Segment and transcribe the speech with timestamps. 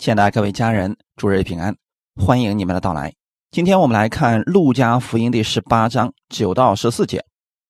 [0.00, 1.76] 亲爱的各位家人，祝日平安，
[2.16, 3.12] 欢迎你们的到来。
[3.50, 7.22] 今天我们来看《路加福音》第十八章九到十四节，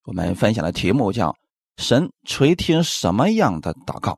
[0.05, 1.35] 我们分享的题目叫
[1.75, 4.17] “神垂听什么样的祷告”。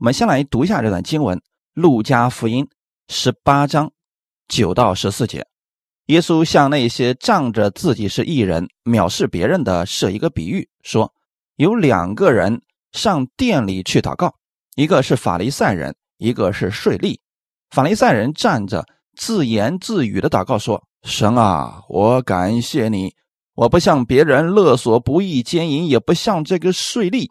[0.00, 1.36] 我们先来读一下这段经文，
[1.74, 2.64] 《路加福音》
[3.08, 3.92] 十八章
[4.48, 5.46] 九到十四节。
[6.06, 11.12] 耶稣向那些仗着自己是艺人、藐视别人的设一个比喻，说
[11.56, 12.62] ：“有两个人
[12.92, 14.36] 上殿里去祷告，
[14.74, 17.18] 一个是法利赛人。”一个是税吏，
[17.70, 23.14] 法利赛人站着自言自语的祷告说：“神啊，我感谢你，
[23.54, 27.28] 我不像别人勒索不义奸淫，也不像这个税吏。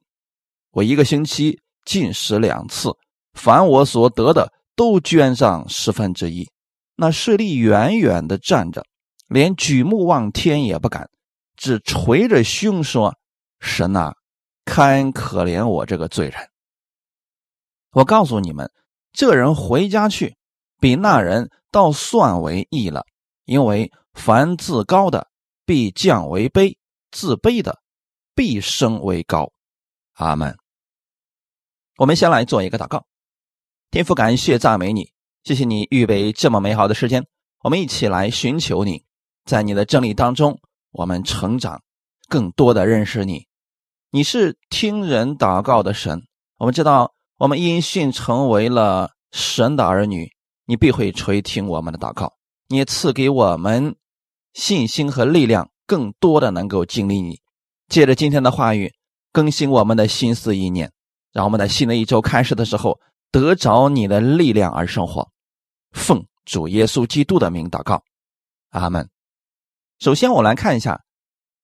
[0.72, 2.92] 我一个星期进食两次，
[3.34, 6.48] 凡我所得的都捐上十分之一。”
[6.96, 8.86] 那税吏远远的站着，
[9.28, 11.10] 连举目望天也不敢，
[11.58, 13.16] 只捶着胸说
[13.60, 14.14] ：“神啊，
[14.64, 16.36] 看可怜我这个罪人。”
[17.94, 18.70] 我告诉你们，
[19.14, 20.36] 这人回家去，
[20.80, 23.06] 比那人倒算为义了。
[23.46, 25.28] 因为凡自高的，
[25.66, 26.78] 必降为卑；
[27.12, 27.80] 自卑的，
[28.34, 29.52] 必升为高。
[30.14, 30.58] 阿门。
[31.98, 33.06] 我们先来做一个祷告，
[33.92, 35.12] 天父，感谢赞美你，
[35.44, 37.26] 谢谢你预备这么美好的时间，
[37.64, 39.06] 我们一起来寻求你，
[39.46, 40.60] 在你的真理当中，
[40.92, 41.84] 我们成长，
[42.28, 43.46] 更多的认识你。
[44.10, 46.26] 你是听人祷告的神，
[46.58, 47.13] 我们知道。
[47.38, 50.30] 我们因信成为了神的儿女，
[50.66, 52.34] 你必会垂听我们的祷告，
[52.68, 53.96] 你赐给我们
[54.54, 57.40] 信心和力量，更多的能够经历你。
[57.90, 58.92] 借着今天的话语，
[59.32, 60.92] 更新我们的心思意念，
[61.32, 63.00] 让我们在新的一周开始的时候
[63.32, 65.28] 得着你的力量而生活。
[65.92, 68.04] 奉主耶稣基督的名祷告，
[68.70, 69.10] 阿门。
[70.00, 71.02] 首先，我来看一下，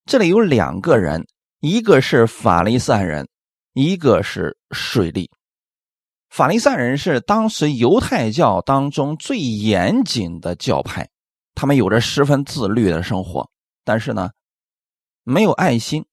[0.06, 1.26] 这里有两个人，
[1.62, 3.28] 一个是法利赛人，
[3.74, 5.30] 一个是税吏。
[6.30, 11.10] 法利赛人是当时犹太教当中最严谨的教派，
[11.56, 13.50] 他们有着十分自律的生活，
[13.84, 14.30] 但是呢，
[15.24, 16.06] 没有爱心，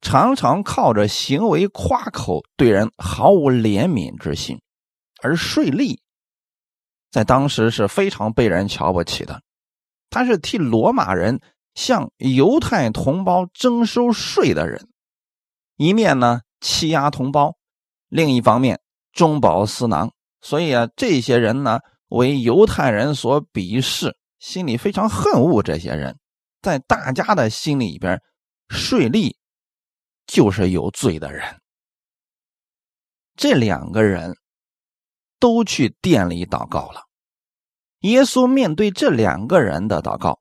[0.00, 4.60] 常常靠着行为夸口，对人毫无怜悯之心。
[5.20, 5.98] 而税吏
[7.10, 9.42] 在当时是非常被人瞧不起的，
[10.08, 11.40] 他是替罗马人
[11.74, 14.88] 向犹太同胞征收税的人，
[15.76, 17.56] 一面呢欺压同胞，
[18.08, 18.80] 另一方面。
[19.12, 26.18] 中饱私囊，所以啊，这些人呢为犹太人所鄙视，心里非常恨恶这些人。
[26.62, 28.20] 在大家的心里边，
[28.68, 29.34] 税吏
[30.26, 31.60] 就是有罪的人。
[33.36, 34.36] 这两个人
[35.38, 37.02] 都去店里祷告了。
[38.00, 40.40] 耶稣面对这两个人的祷告，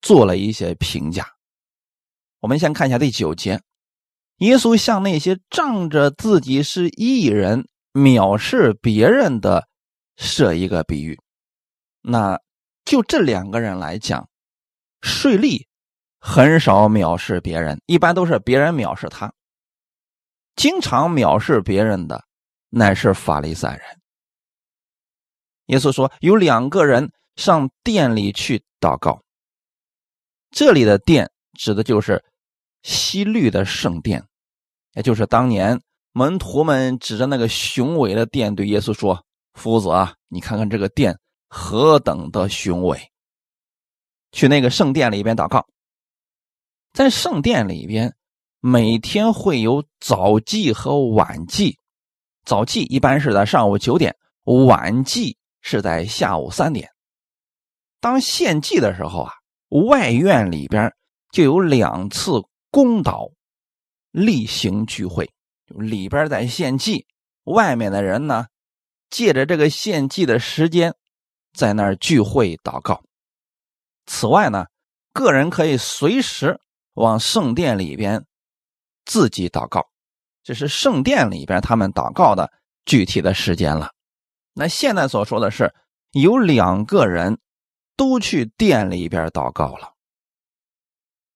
[0.00, 1.26] 做了一些评价。
[2.40, 3.62] 我们先看一下第九节。
[4.38, 9.68] 耶稣向那些仗着自己是异人、藐视别人的
[10.16, 11.16] 设一个比喻。
[12.02, 12.40] 那
[12.84, 14.28] 就这两个人来讲，
[15.02, 15.66] 税吏
[16.18, 19.32] 很少藐视别人，一般都是别人藐视他。
[20.56, 22.24] 经常藐视别人的
[22.70, 24.00] 乃是法利赛人。
[25.66, 29.22] 耶稣说：“有两个人上殿里去祷告。”
[30.50, 32.22] 这里的殿指的就是。
[32.84, 34.22] 西律的圣殿，
[34.92, 35.80] 也就是当年
[36.12, 39.24] 门徒们指着那个雄伟的殿对耶稣说
[39.54, 41.18] ：“夫子啊，你看看这个殿
[41.48, 43.10] 何等的雄伟！”
[44.32, 45.66] 去那个圣殿里边祷告。
[46.92, 48.14] 在圣殿里边，
[48.60, 51.78] 每天会有早祭和晚祭。
[52.44, 56.90] 早祭一般是在上午九点，晚祭是在下午三点。
[57.98, 59.32] 当献祭的时候啊，
[59.88, 60.92] 外院里边
[61.32, 62.44] 就有两次。
[62.74, 63.32] 公祷
[64.10, 65.30] 例行聚会，
[65.68, 67.06] 里边在献祭，
[67.44, 68.46] 外面的人呢，
[69.10, 70.92] 借着这个献祭的时间，
[71.52, 73.04] 在那儿聚会祷告。
[74.06, 74.66] 此外呢，
[75.12, 76.60] 个人可以随时
[76.94, 78.26] 往圣殿里边
[79.04, 79.86] 自己祷告，
[80.42, 82.52] 这是圣殿里边他们祷告的
[82.84, 83.92] 具体的时间了。
[84.52, 85.72] 那现在所说的是，
[86.10, 87.38] 有两个人
[87.96, 89.94] 都去殿里边祷告了，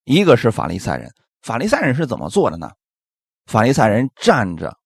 [0.03, 1.15] 一个是法利赛人。
[1.43, 2.71] 法利赛人是怎么做的呢？
[3.47, 4.77] 法利赛人站着，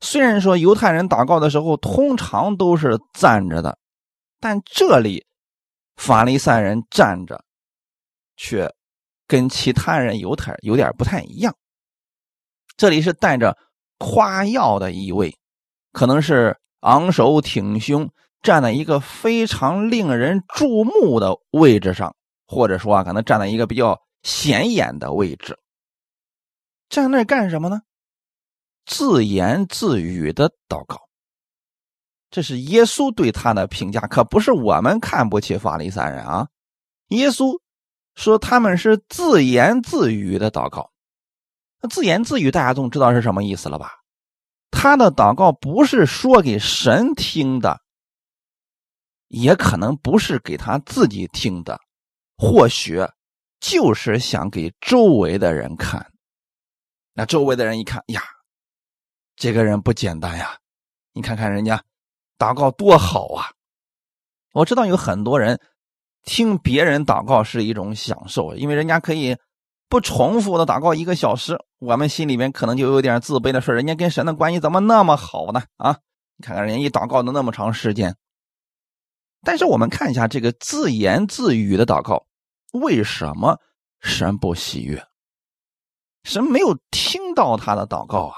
[0.00, 3.78] 虽然说犹太人祷告的时候通常都是站着的，
[4.40, 5.24] 但这里
[5.94, 7.44] 法利赛人站着，
[8.36, 8.68] 却
[9.28, 11.54] 跟其他人犹太有点不太一样。
[12.76, 13.56] 这里是带着
[13.98, 15.36] 夸耀的意味，
[15.92, 18.10] 可能是昂首挺胸，
[18.42, 22.16] 站在一个非常令人注目的位置上，
[22.46, 23.96] 或者说啊，可能站在一个比较。
[24.22, 25.58] 显眼的位置，
[26.88, 27.82] 站那干什么呢？
[28.86, 31.08] 自言自语的祷告。
[32.30, 36.48] 这是耶稣对他的评价，可不是我们看不起法利赛人啊。
[37.08, 37.60] 耶稣
[38.14, 40.92] 说他们是自言自语的祷告。
[41.88, 43.96] 自言自语，大家总知道是什么意思了吧？
[44.70, 47.80] 他的祷告不是说给神听的，
[49.28, 51.80] 也可能不是给他自己听的，
[52.36, 53.04] 或许
[53.60, 56.10] 就是想给周围的人看。
[57.14, 58.22] 那周围的人一看呀，
[59.36, 60.58] 这个人不简单呀！
[61.12, 61.82] 你看看人家
[62.38, 63.52] 祷告多好啊！
[64.52, 65.60] 我知道有很多人
[66.22, 69.36] 听别人祷告是一种享受，因为人家可以。
[69.88, 75.64] 不重复的祷告一个小时，我们心里面可能就有点自卑的说人家跟神的关系怎么那么好呢？
[75.78, 75.98] 啊，
[76.36, 78.14] 你看看人家一祷告能那么长时间。
[79.42, 82.24] 但是我们看一下这个自言自语的祷告，
[82.72, 83.60] 为什么
[84.00, 85.06] 神不喜悦？
[86.22, 88.36] 神没有听到他的祷告啊？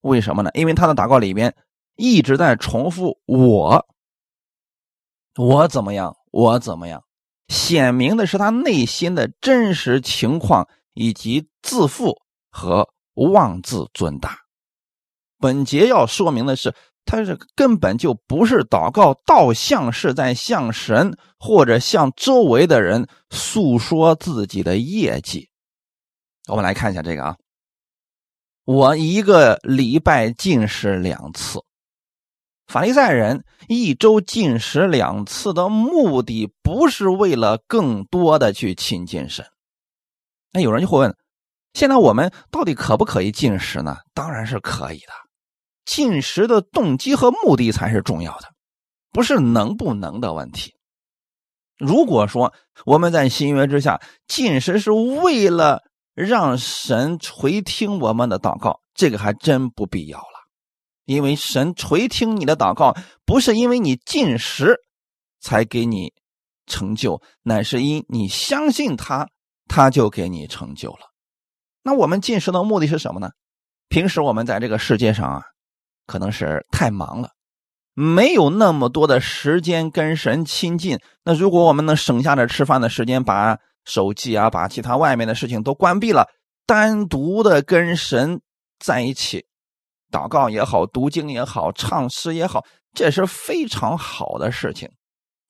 [0.00, 0.50] 为什么呢？
[0.54, 1.54] 因为他的祷告里面
[1.96, 3.86] 一直在重复我，
[5.36, 7.04] 我怎么样，我怎么样。
[7.48, 14.38] 显明的是他内心的真实情况，以及自负和妄自尊大。
[15.38, 16.74] 本节要说明的是，
[17.10, 25.48] 他是根本就不是祷告，倒像是在向神或者向周围的人诉说自己的业绩。
[26.48, 27.36] 我们来看一下这个啊，
[28.64, 31.60] 我一个礼拜进食两次。
[32.66, 39.46] 法利赛人一周进食两次的目的，不是为了更多的去亲近神。
[40.52, 41.16] 那有人就会问：
[41.72, 43.96] 现在我们到底可不可以进食呢？
[44.12, 45.27] 当然是可以的。
[45.88, 48.52] 进食的动机和目的才是重要的，
[49.10, 50.74] 不是能不能的问题。
[51.78, 52.52] 如果说
[52.84, 55.80] 我们在新约之下进食是为了
[56.12, 60.24] 让神垂听我们的祷告，这个还真不必要了。
[61.06, 62.94] 因为神垂听你的祷告，
[63.24, 64.76] 不是因为你进食
[65.40, 66.12] 才给你
[66.66, 69.26] 成就，乃是因你相信他，
[69.68, 71.14] 他就给你成就了。
[71.82, 73.30] 那我们进食的目的是什么呢？
[73.88, 75.42] 平时我们在这个世界上啊，
[76.08, 77.28] 可能是太忙了，
[77.92, 80.98] 没有那么多的时间跟神亲近。
[81.22, 86.26] 那如果我们能省下点吃饭的时间，把手机啊，把其他外面的事情都关闭了，
[86.66, 88.40] 单独的跟神
[88.78, 89.44] 在一起。
[90.10, 92.64] 祷告也好，读经也好，唱诗也好，
[92.94, 94.88] 这是非常好的事情。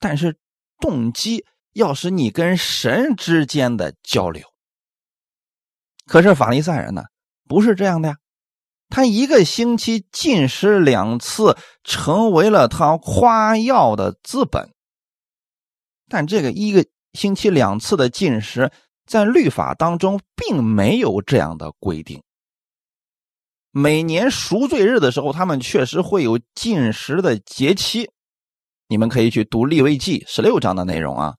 [0.01, 0.37] 但是
[0.81, 1.45] 动机
[1.75, 4.43] 要是你跟神之间的交流。
[6.07, 7.05] 可是法利赛人呢，
[7.47, 8.17] 不是这样的呀。
[8.89, 14.73] 他一个星期进食两次，成为了他夸耀的资本。
[16.09, 18.73] 但这个一个星期两次的进食，
[19.07, 22.23] 在律法当中并没有这样的规定。
[23.71, 28.11] 每年赎罪日的时候，他们确实会有进食的节期，
[28.89, 31.37] 你们可以去读立位记十六章的内容啊。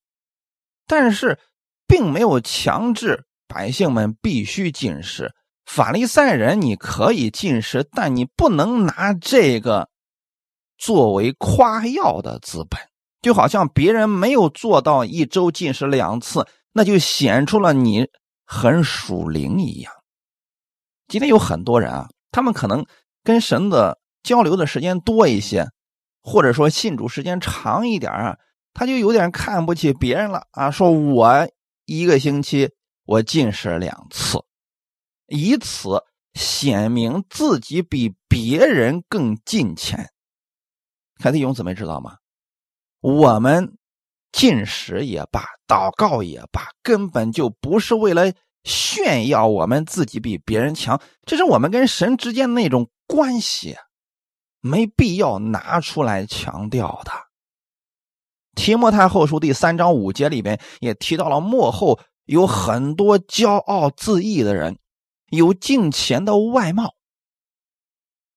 [0.86, 1.40] 但是，
[1.88, 5.34] 并没有强制百姓们必须进食。
[5.70, 9.88] 法利赛人你可以进食，但你不能拿这个
[10.80, 12.80] 作为夸耀的资本。
[13.22, 18.08] 就好像别人没有做到一周进食两次，那就显出了你
[18.46, 19.94] 很属灵一样。
[21.08, 22.10] 今天有很多人啊。
[22.32, 22.86] 他们可能
[23.24, 25.68] 跟神的交流的时间多一些，
[26.22, 28.38] 或者说信主时间长一点啊，
[28.74, 30.72] 他就有点看不起别人了啊。
[30.72, 31.48] 说我
[31.86, 32.72] 一个星期
[33.06, 34.40] 我进食两次，
[35.30, 40.10] 以此显明自己比别人更近前。
[41.20, 42.18] 凯弟兄姊妹知道吗？
[43.02, 43.78] 我们
[44.32, 48.34] 进食也罢，祷告也罢，根本就不是为了。
[48.66, 53.78] 炫耀我们自己比别人强，这是我们跟神之间那种关系，
[54.60, 57.12] 没必要拿出来强调的。
[58.56, 64.78] 提摩太后书第三章五节里边也提到了，幕后有很多骄傲自义的人，
[65.30, 66.96] 有敬虔的外貌。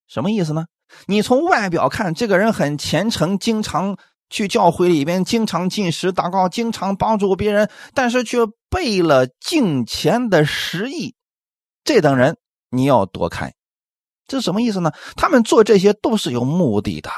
[0.07, 0.67] 什么意思呢？
[1.07, 3.97] 你从外表看，这个人很虔诚，经常。
[4.31, 8.39] 去教会里边经常进食祷告，经常帮助别人，但是却
[8.71, 11.15] 背了敬钱的实意，
[11.85, 12.39] 这等人
[12.71, 13.53] 你要躲开。
[14.27, 14.91] 这是什么意思呢？
[15.17, 17.11] 他们做这些都是有目的的，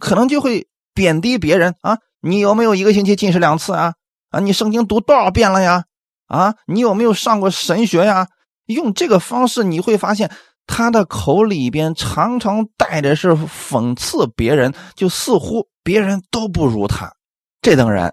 [0.00, 1.98] 可能就会贬低别人啊！
[2.20, 3.94] 你有没有一个星期进食两次啊？
[4.30, 5.84] 啊，你圣经读多少遍了呀？
[6.26, 8.26] 啊，你有没有上过神学呀？
[8.74, 10.30] 用这个方式，你会发现
[10.66, 15.68] 他的口里边常常带着是讽刺别人，就似乎。
[15.84, 17.14] 别人都不如他，
[17.62, 18.12] 这等人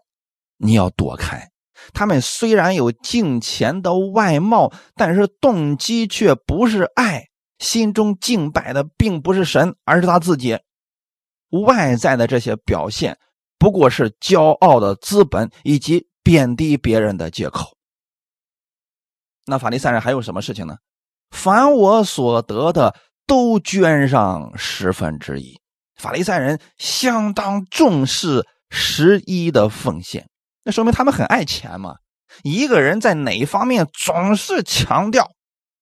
[0.58, 1.50] 你要躲开。
[1.92, 7.26] 他们虽然有敬虔的外貌，但是动机却不是爱，
[7.60, 10.58] 心中敬拜的并不是神，而是他自己。
[11.66, 13.18] 外在的这些表现，
[13.60, 17.75] 不过是骄傲的资本以及贬低别人的借口。
[19.46, 20.78] 那法利赛人还有什么事情呢？
[21.32, 22.96] 凡我所得的，
[23.28, 25.60] 都捐上十分之一。
[25.96, 30.28] 法利赛人相当重视十一的奉献，
[30.64, 31.96] 那说明他们很爱钱嘛。
[32.44, 35.32] 一个人在哪一方面总是强调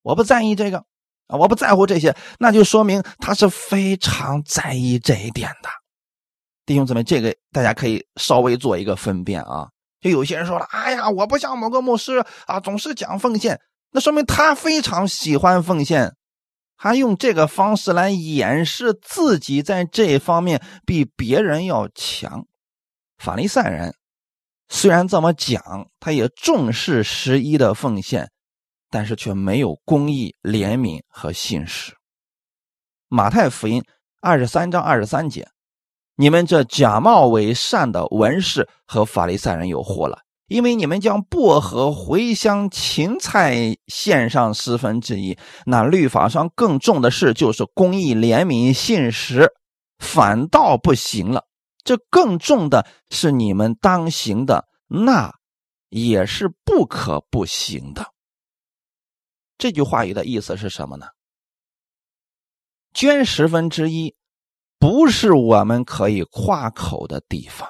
[0.04, 0.80] 我不在意这个
[1.28, 5.70] 啊，我不在乎这些，那就说明他是非常在意这一点的。
[6.66, 9.68] 弟兄姊妹，这个大家可以稍微做一个分辨啊。
[10.04, 13.60] 就有些人说了：“哎呀，我不像某个牧师啊，总是讲奉献。”
[13.96, 16.14] 那说明他非常喜欢奉献，
[16.76, 22.46] 他用这个方式来掩饰自己在这方面比别人要强。
[23.18, 23.96] 法利赛人
[24.68, 28.30] 虽然这么讲，他也重视十一的奉献，
[28.90, 31.96] 但是却没有公义、怜悯和信实。
[33.08, 33.82] 马太福音
[34.20, 35.48] 二十三章二十三节。
[36.16, 49.52] 你们这假冒伪善的文士和法利赛人有祸了，因为你们将薄荷、茴香、芹菜献上十分之一，那律法上更重的事就是公义、怜悯、信实，
[49.98, 51.46] 反倒不行了。
[51.84, 55.34] 这更重的是你们当行的，那
[55.90, 58.12] 也是不可不行的。
[59.58, 61.08] 这句话语的意思是什么呢？
[62.94, 64.16] 捐十分之一。
[64.84, 67.70] 不是我们可以夸口的地方，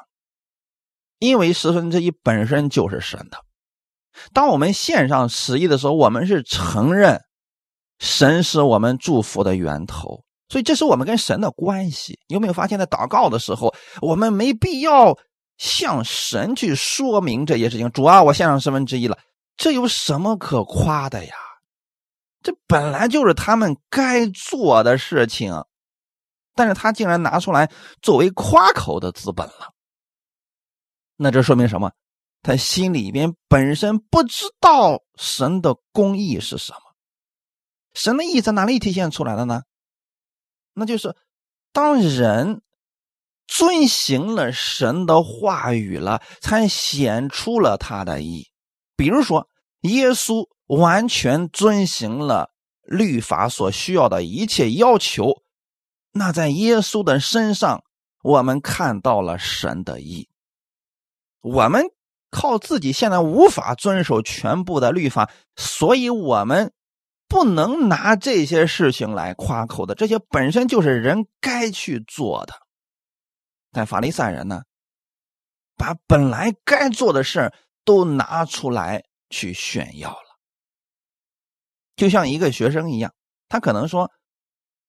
[1.19, 3.37] 因为十分之一本身就是神的。
[4.33, 7.21] 当我们献上十亿的时候，我们是承认
[7.99, 12.17] 神是我们祝福的源头，所以这是我们跟神的关系。
[12.29, 15.15] 有没有发现，在祷告的时候，我们没必要
[15.59, 17.91] 向神去说明这些事情。
[17.91, 19.19] 主啊，我献上十分之一了，
[19.55, 21.35] 这有什么可夸的呀？
[22.41, 25.63] 这本来就是他们该做的事情。
[26.55, 29.73] 但是他竟然拿出来作为夸口的资本了，
[31.15, 31.91] 那这说明什么？
[32.41, 36.79] 他心里边本身不知道神的公义是什么，
[37.93, 39.61] 神的意在哪里体现出来的呢？
[40.73, 41.15] 那就是
[41.71, 42.61] 当人
[43.47, 48.49] 遵行了神的话语了，才显出了他的意。
[48.97, 49.47] 比如说，
[49.81, 52.49] 耶稣完全遵行了
[52.81, 55.42] 律法所需要的一切要求。
[56.15, 57.83] 那在耶稣的身上，
[58.21, 60.29] 我们看到了神的意。
[61.41, 61.87] 我们
[62.29, 66.71] 靠自己现在无法遵守全部的律法，所以我们
[67.27, 69.95] 不能拿这些事情来夸口的。
[69.95, 72.53] 这些本身就是人该去做的。
[73.71, 74.61] 但法利赛人呢，
[75.75, 77.51] 把本来该做的事
[77.83, 80.37] 都拿出来去炫耀了，
[81.95, 83.15] 就像一个学生一样，
[83.49, 84.11] 他可能说。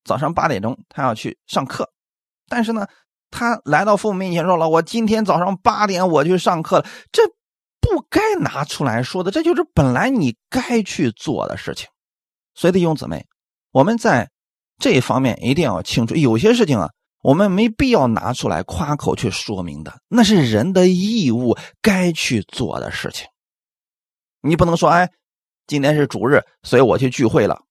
[0.05, 1.91] 早上八点钟，他要去上课，
[2.49, 2.87] 但是呢，
[3.31, 7.23] 他来到父母面前说了：“我今天早上八点我去上课了。”这
[7.81, 11.89] 不该拿出来说的，这就是本来你该去做的事情。
[12.55, 13.27] 所以弟兄姊妹，
[13.73, 14.31] 我们在
[14.79, 16.91] 这一方面一定要清楚，有些事情啊，
[17.23, 23.27] 我们没必要拿出来夸口去说明的，那是人的义务该去做的事情。
[24.41, 25.11] 你不能说：“哎，
[25.67, 27.63] 今天是主日，所以我去聚会了。”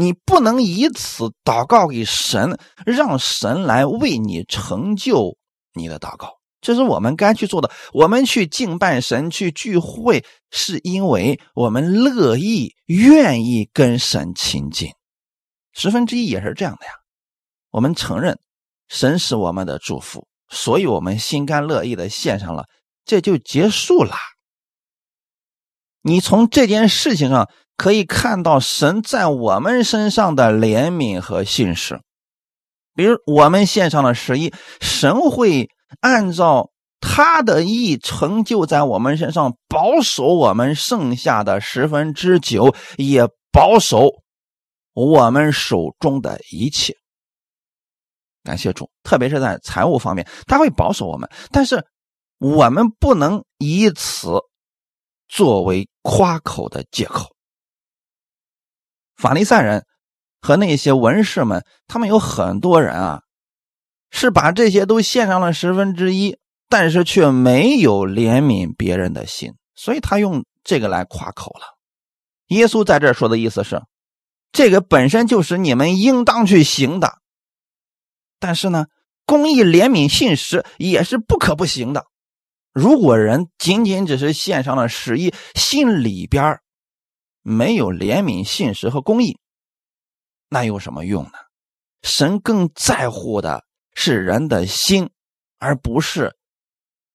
[0.00, 5.36] 你不能以此祷告给神，让神来为你成就
[5.74, 7.70] 你的祷告，这是我们该去做的。
[7.92, 14.88] 我们去敬拜神、去聚会，是因为我们乐意、愿意跟神亲近。
[15.74, 16.92] 十分之一也是这样的呀。
[17.70, 18.38] 我们承认
[18.88, 22.64] 神是我们的祝福，所以我们心甘乐意的献上了，
[23.04, 24.16] 这就结束了。
[26.00, 27.50] 你从这件事情上。
[27.80, 31.98] 可以看到神在我们身上的怜悯和信实，
[32.94, 35.70] 比如我们献上了十一，神会
[36.02, 36.68] 按照
[37.00, 44.10] 他的意成就在我们身上，保守我们剩下的十分之九，也保守
[44.92, 46.94] 我们手中的一切。
[48.44, 51.82] 感谢主，特别是在财务方面，他会保守我们，但是
[52.38, 54.28] 我们不能以此
[55.28, 57.24] 作为夸口的借口。
[59.20, 59.84] 法利赛人
[60.40, 63.22] 和那些文士们，他们有很多人啊，
[64.10, 66.38] 是把这些都献上了十分之一，
[66.70, 71.76] 但是却没有怜悯别人的心，所以他用这个来夸口了。
[72.46, 73.82] 耶稣在这说的意思是，
[74.52, 77.18] 这个本身就是你们应当去行的，
[78.38, 78.86] 但是呢，
[79.26, 82.06] 公义、怜悯、信实也是不可不行的。
[82.72, 86.58] 如果人仅仅只是献上了十一，心里边
[87.42, 89.38] 没有怜悯、信实和公义，
[90.48, 91.32] 那有什么用呢？
[92.02, 95.10] 神更在乎的是人的心，
[95.58, 96.36] 而不是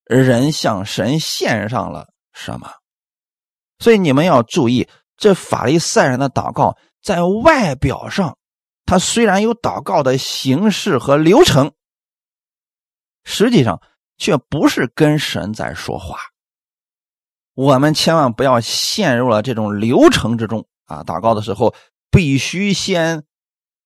[0.04, 2.72] 人向神献上了什么。
[3.80, 8.38] 所以你们要注意，这法利赛人的祷告在外表上，
[8.86, 11.74] 他虽然有祷告的形式和流程，
[13.24, 13.82] 实际上
[14.18, 16.18] 却不是跟神在说话。
[17.56, 21.04] 我们千万不要陷入了这种流程之中啊！
[21.04, 21.74] 祷告的时候
[22.12, 23.24] 必须先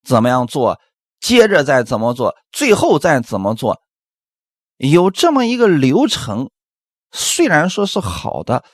[0.03, 0.81] 怎么样做，
[1.21, 3.81] 接着再怎么做，最后再怎么做，
[4.77, 6.49] 有这么一个流程，
[7.11, 8.65] 虽然说是好的。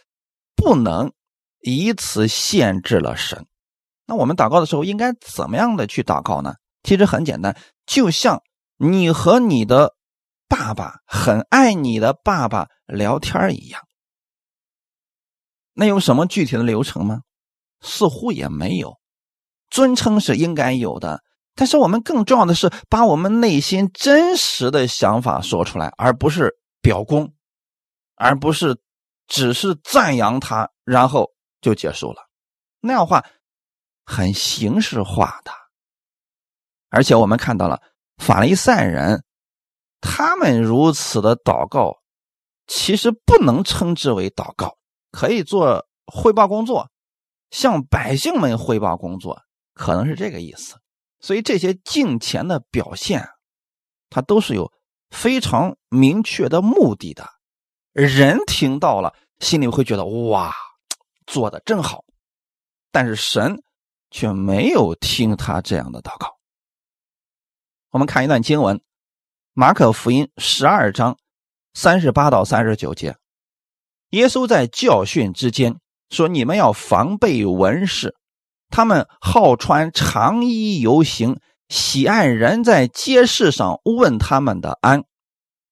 [0.58, 1.12] 不能
[1.60, 3.46] 以此限制了神。
[4.06, 6.56] 那我们祷告的时候应该怎么样的去祷告呢？
[6.84, 8.42] 其实很简单，就像
[8.78, 9.96] 你和你的
[10.48, 13.82] 爸爸很爱你的爸爸聊天一样。
[15.76, 17.22] 那有什么具体的流程吗？
[17.82, 18.98] 似乎也没有。
[19.70, 21.22] 尊称是应该有的，
[21.54, 27.36] 但是我们更重要的是把我们内心真实的想法说出来，而不是表功，
[28.16, 28.82] 而不是。
[29.28, 32.30] 只是赞扬他，然后就结束了，
[32.80, 33.26] 那样话
[34.06, 35.52] 很形式化的。
[36.90, 37.82] 而且我们看到了
[38.18, 39.26] 法利赛人，
[40.00, 41.96] 他们如此的祷告，
[42.68, 44.78] 其实不能称之为祷告，
[45.16, 46.90] 可以做汇报工作，
[47.50, 49.42] 向百姓们汇报工作，
[49.74, 50.76] 可能是这个意思。
[51.22, 53.26] 所以这些敬虔的表现，
[54.10, 54.74] 它都是有
[55.12, 57.26] 非常明确的目的的。
[57.94, 60.54] 人听到了，心里会觉得哇，
[61.26, 62.04] 做的真好，
[62.92, 63.64] 但是神
[64.12, 66.28] 却没有听他这样的祷告。
[67.92, 68.78] 我们看一段经文，
[69.54, 71.18] 《马可福音》十二章
[71.74, 73.16] 三十八到三十九节，
[74.16, 75.76] 耶稣在教训之间
[76.10, 78.16] 说：“你们要防备文士，
[78.70, 85.04] 他们好穿长衣游行，喜爱人在街市上问他们的安。”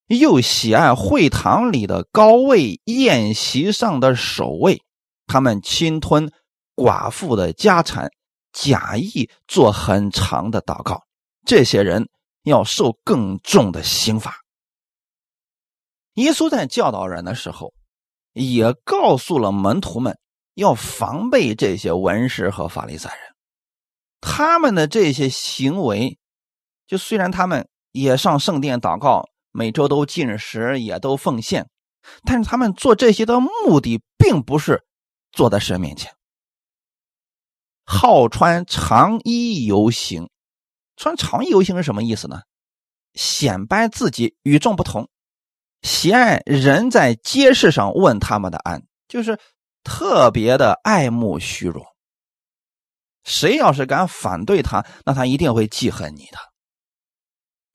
[0.08, 4.84] 又喜爱会堂里的高位、宴席上的首位，
[5.26, 6.30] 他们侵吞
[6.76, 8.12] 寡妇的家产，
[8.52, 11.04] 假意做很长的祷告。
[11.46, 12.10] 这些人
[12.44, 14.42] 要受更重的刑罚。
[16.16, 17.74] 耶稣在教导人的时候，
[18.34, 20.20] 也告诉了门徒们
[20.56, 23.36] 要防备这些文士和法利赛人，
[24.22, 26.18] 他们的这些行为，
[26.86, 29.30] 就虽然他们也上圣殿祷告。
[29.56, 31.70] 每周都进食，也都奉献，
[32.24, 34.84] 但是他们做这些的目的，并不是
[35.32, 36.12] 坐在神面前。
[37.86, 40.28] 好穿长衣游行，
[40.98, 42.42] 穿长衣游行是什么意思呢？
[43.14, 45.08] 显摆自己与众不同，
[45.84, 49.38] 喜爱人在街市上问他们的安，就是
[49.84, 51.86] 特别的爱慕虚荣。
[53.24, 56.38] 谁要是敢反对他，那他一定会记恨你的。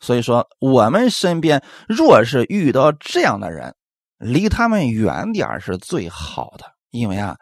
[0.00, 3.74] 所以说，我们身边若是遇到这样的人，
[4.18, 6.64] 离他们远点是最好的。
[6.90, 7.36] 因为啊，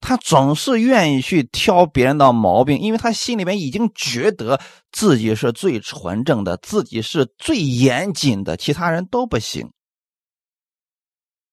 [0.00, 4.60] 他总是愿意去挑别人的毛病，因为他心里面已经觉得
[4.92, 9.72] 自己是最纯正的，自己是最严谨的，其他人都不行。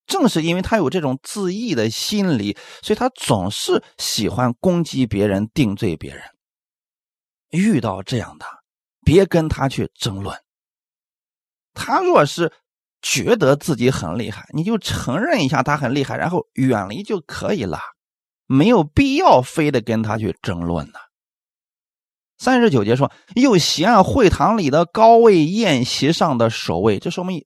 [0.05, 6.23] 正是因为他有这种自义的心理，所以他总是喜欢攻击别人、定罪别人。
[7.49, 8.45] 遇到这样的。
[9.05, 10.39] 别跟他去争论。
[11.73, 12.53] 他若是
[13.01, 17.79] 觉得自己很厉害，你就承认一下他很厉害，然后远离就可以了，
[18.45, 20.99] 没有必要非得跟他去争论呢。
[22.37, 27.45] 三十九节说，又喜爱会堂里的高位宴席上的守卫，这说明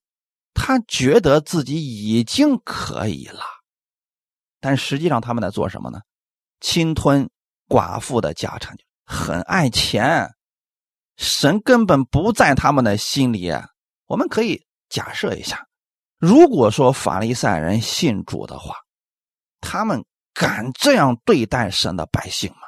[0.60, 3.42] 他觉得自己已经可以了。
[4.60, 6.00] 但实际上他们在做什么呢？
[6.60, 7.30] 侵吞
[7.70, 10.34] 寡妇的家产，很爱钱。
[11.16, 13.54] 神根本不在他们的心里。
[14.08, 15.68] 我们可以假设一下，
[16.18, 18.76] 如果说法利赛人信主的话，
[19.62, 22.62] 他们敢这样对待神的百姓吗？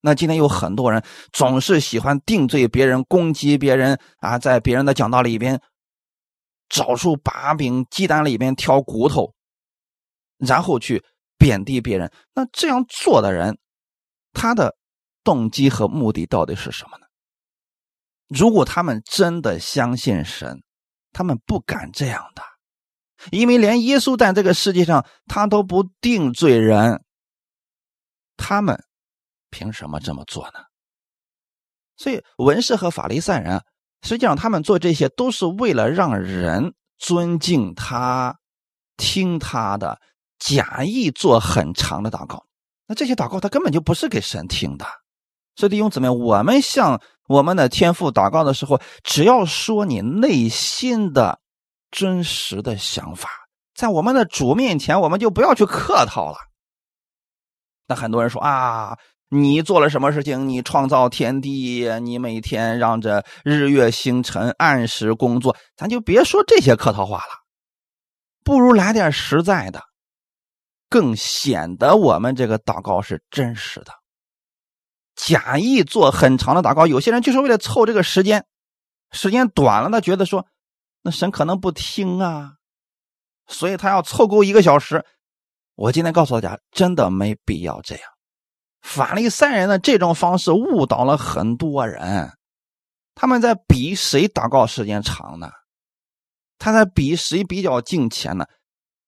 [0.00, 5.60] 那今天有很多人总是喜欢定罪别人、攻击别人啊，在别人的讲道里边
[6.72, 9.34] 找出把柄，鸡蛋里边挑骨头，
[10.38, 11.04] 然后去
[11.36, 12.10] 贬低别人。
[12.32, 13.58] 那这样做的人，
[14.32, 14.74] 他的
[15.22, 17.04] 动机和目的到底是什么呢？
[18.28, 20.62] 如果他们真的相信神，
[21.12, 22.42] 他们不敢这样的，
[23.30, 27.04] 因为连耶稣在这个世界上他都不定罪人，
[28.38, 28.82] 他们
[29.50, 30.60] 凭什么这么做呢？
[31.98, 33.62] 所以文士和法利赛人，
[34.02, 38.36] 实际上他们做这些都是为了让人尊敬他、
[38.96, 39.98] 听他的，
[40.38, 42.44] 假意做很长的祷告。
[42.86, 44.84] 那这些祷告他根本就不是给神听的，
[45.56, 51.38] 所以弟兄姊妹，我们向我们的天父祷告的时候，只要说你内心的
[51.90, 53.28] 真实的想法，
[53.74, 56.36] 在我们的主面前，我们就不要去客套了。
[57.86, 58.98] 那很多人说啊，
[59.34, 60.46] 你做了什么事情？
[60.46, 67.32] 你创造天地，你每天让这日月星辰按时工作，咱就别说这些客套话了，
[68.44, 69.80] 不如来点实在的，
[70.90, 73.94] 更显得我们这个祷告是真实的。
[75.14, 78.44] 假意做很长的祷告，有些人就是为了凑这个时间，
[79.12, 80.46] 时间短了，他觉得说，
[81.00, 82.56] 那神可能不听啊，
[83.46, 85.06] 所以他要凑够一个小时。
[85.74, 88.04] 我今天告诉大家，真的没必要这样。
[88.82, 92.32] 法利赛人的这种方式误导了很多人，
[93.14, 95.50] 他们在比谁祷告时间长呢？
[96.58, 98.44] 他在比谁比较敬虔呢？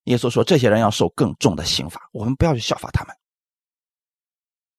[0.05, 3.17] 耶稣说，这些人要受更重的刑罚，我们不要去效法他们。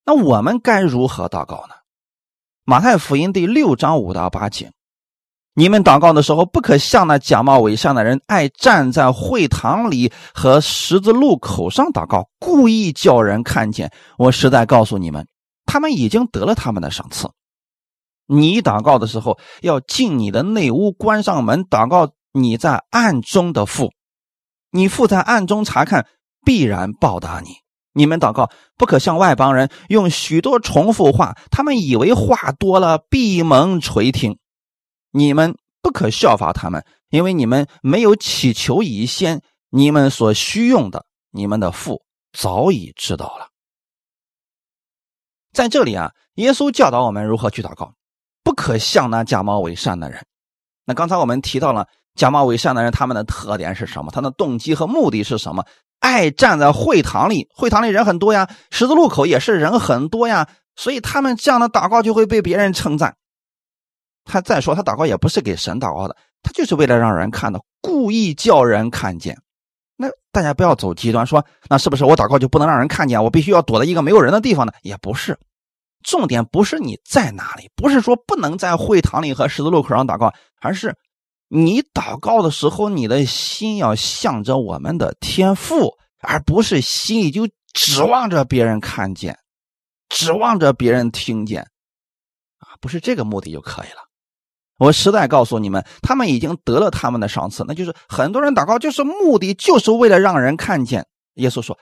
[0.03, 1.75] 那我们该如何祷告呢？
[2.63, 4.71] 马太福音第六章五到八节，
[5.57, 13.89] 你们祷告的时候，不可像那假冒伪善的人，爱站在会堂里和十字路口上祷告，故意叫人看见。
[14.17, 15.25] 我实在告诉你们，
[15.65, 17.29] 他们已经得了他们的赏赐。
[18.27, 23.93] 你祷告的时候，要进你的内屋，关上门，祷告你在暗中的父，
[24.71, 26.05] 你父在暗中查看，
[26.43, 27.51] 必然报答你。
[27.93, 34.37] 你们祷告不可像外邦人用许多重复话，他们以为话多了闭门垂听。
[35.17, 43.47] 你们不可效法他们，因为你们没有祈求以先，你们所需用的，你们的父早已知道了。
[45.53, 47.93] 在这里啊，耶稣教导我们如何去祷告，
[48.43, 50.25] 不可像那假冒伪善的人。
[50.83, 54.11] 那刚才我们提到了假冒伪善的人，他们的特点是什么？
[54.11, 55.65] 他的动机和目的是什么？
[55.99, 63.15] 爱站在会堂里，会堂里人很多呀，十字路口也是人很多呀，所以他们这样的祷告就会被别人称赞。
[64.25, 69.37] 他再说，他祷告也不是给神祷告的，他就是为了让人看到，故意叫人看见。
[69.95, 73.23] 那大家不要走极端，说那是不是我祷告就不能让人看见？
[73.23, 74.73] 我必须要躲在一个没有人的地方呢？
[74.81, 75.39] 也不是，
[76.03, 80.93] 重点不是你在哪里，不是说不能在会堂里和十字路口上祷告，而是。
[81.47, 89.37] 你祷告的时候，你的心要向着我们的天父，而不是心里就指望着别人看见，
[90.09, 91.61] 指望着别人听见，
[92.57, 94.04] 啊，不是这个目的就可以了。
[94.77, 101.07] 我实在告诉你们，他们已经得了他们的赏赐，那就是很多人祷告就是目的，就是为了让人看见。
[101.35, 101.77] 耶稣说，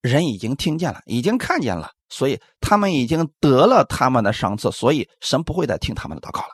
[0.00, 6.48] 人已经听见了，已经看见了，所以他们已经得了他们的赏赐，所以神不会再听他们的祷告了。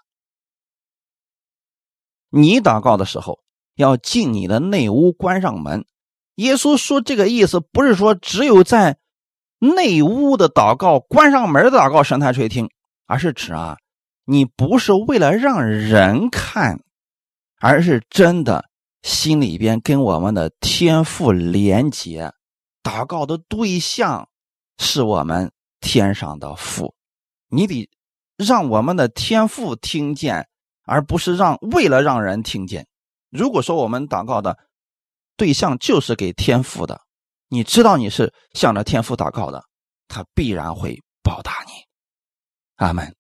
[2.30, 3.38] 你祷告的时候
[3.76, 5.86] 要进你的内屋，关上门。
[6.34, 8.98] 耶稣说这个意思不是说只有在
[9.58, 12.68] 内屋的祷告、关上门的祷告神才垂听，
[13.06, 13.76] 而是指啊，
[14.26, 16.82] 你不是为了让人看，
[17.58, 18.66] 而是真的
[19.02, 22.32] 心里边跟我们的天父连结，
[22.82, 24.28] 祷告的对象
[24.76, 26.94] 是我们天上的父，
[27.48, 27.88] 你得
[28.36, 30.48] 让我们的天父听见。
[30.88, 32.86] 而不是让为了让人听见。
[33.28, 34.56] 如果说我们祷告的
[35.36, 37.00] 对象就是给天父的，
[37.48, 39.64] 你知道你是向着天父祷告的，
[40.06, 41.72] 他必然会报答你。
[42.76, 43.16] 阿门。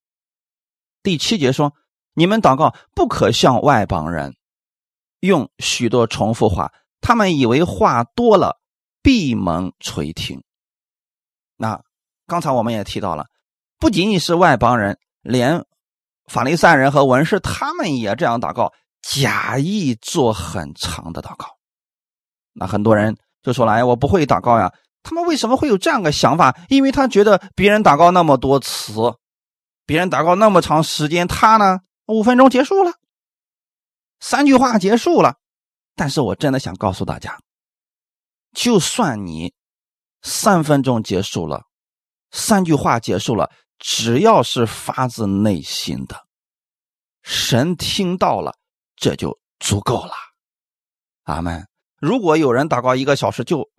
[1.06, 1.72] 第七节说：
[2.14, 4.34] 你们祷告不可向外邦人
[5.20, 8.58] 用许多重复话，他们以为话多了
[9.04, 10.42] 闭门垂听。
[11.56, 11.80] 那
[12.26, 13.26] 刚才我们也提到了，
[13.78, 15.64] 不仅仅是外邦人，连。
[16.26, 21.46] 法利赛人和文士，他们也这样祷告，假意做很长的祷告。
[22.52, 24.72] 那很多人就说了：“哎，我不会祷告呀。”
[25.04, 26.58] 他们为什么会有这样的想法？
[26.68, 29.14] 因为他觉得别人祷告那么多词，
[29.86, 32.92] 别人祷告那么长时间，他呢五分钟结束了，
[34.20, 35.36] 三句话结束了。
[35.94, 37.38] 但是我真的想告诉大家，
[38.52, 39.54] 就算你
[40.20, 41.62] 三分钟结束了，
[42.30, 43.50] 三句话结束了。
[43.78, 46.26] 只要是发自内心的，
[47.22, 48.56] 神听到了，
[48.96, 50.12] 这就足够了。
[51.24, 51.68] 阿门。
[51.98, 53.70] 如果有人祷告一个小时，就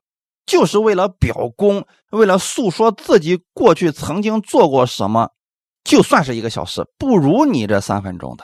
[0.45, 5.31] 就是为了表功，为了诉说自己过去曾经做过什么，
[5.87, 8.43] 就算是一个小时，不如你这三分钟的。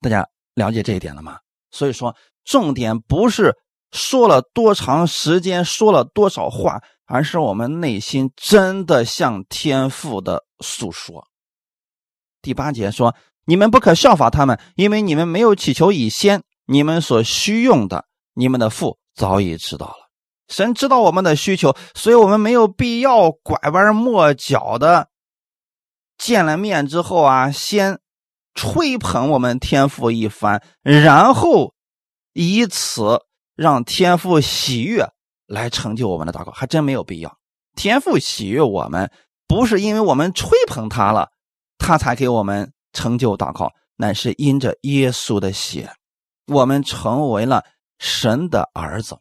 [0.00, 1.38] 大家了解这一点了吗？
[1.70, 3.56] 所以说，重点不是
[3.90, 6.82] 说了多长时间，说了多少话。
[7.06, 11.28] 而是我们内心真的向天父的诉说。
[12.40, 20.08] 第八节说：“你们不可效法他们，因为你们没有祈求以先，你们所需用的，你们的父早已知道了。
[20.48, 25.10] 神知道我们的需求，所以我们没有必要拐弯抹角的
[26.16, 28.00] 见了面之后啊，先
[28.54, 31.74] 吹捧我们天父一番，然后
[32.32, 33.20] 以此
[33.54, 35.10] 让天父喜悦
[35.46, 37.38] 来成就我们的祷告，还真没有必要。
[37.76, 39.10] 天父喜悦我们，
[39.46, 41.30] 不是因为我们吹捧他了，
[41.78, 45.92] 他才给我们成就祷告，乃是因着耶稣的血，
[46.46, 47.64] 我们成为了
[47.98, 49.18] 神的儿子。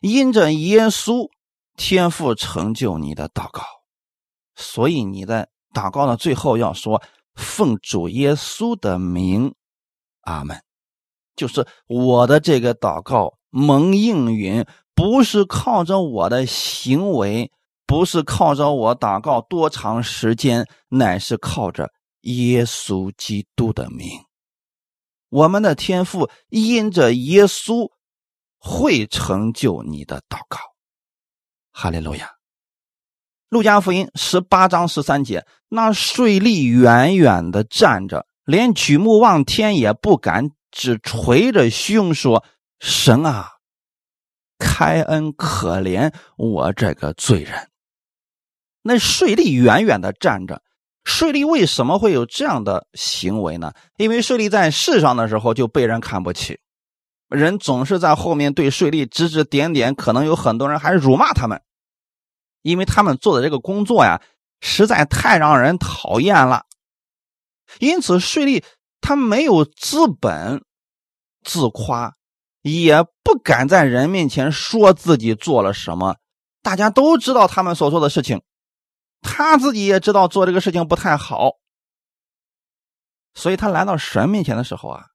[0.00, 1.30] 因着耶稣，
[1.76, 3.62] 天父成就你的祷告，
[4.54, 7.02] 所以你在祷告呢最后要说
[7.34, 9.54] ：“奉主耶稣的名，
[10.22, 10.62] 阿门。”
[11.34, 14.66] 就是我的这个祷告蒙应允。
[14.94, 17.50] 不是靠着我的行为，
[17.86, 24.06] 不是靠着我祷告多长时间，乃是靠着耶稣基督的名。
[25.30, 27.90] 我们的天赋因着耶稣
[28.58, 30.58] 会成就你的祷告。
[31.72, 32.41] 哈利路亚。
[33.52, 42.42] 路加福音十八章十三节，那税吏远远的站着，连举目望天也不敢，只捶着胸说
[42.80, 43.50] ：“神啊！”
[44.58, 47.68] 开恩可怜我这个罪人。
[48.80, 50.62] 那税吏远远的站着，
[51.04, 53.74] 税吏为什么会有这样的行为呢？
[53.98, 56.58] 因为税吏在世上的时候就被人看不起，
[57.28, 61.60] 人总是在后面对税吏指指点点，可能有很多人还辱骂他们，
[62.62, 64.22] 因为他们做的这个工作呀，
[64.60, 66.64] 实在太让人讨厌了。
[67.78, 68.64] 因此，税吏
[69.00, 70.64] 他没有资本
[71.44, 72.16] 自夸。
[72.64, 76.14] 也不敢在人面前说自己做了什么，
[76.62, 78.40] 大家都知道他们所做的事情，
[79.20, 81.54] 他自己也知道做这个事情不太好，
[83.34, 85.06] 所以他来到神面前的时候啊，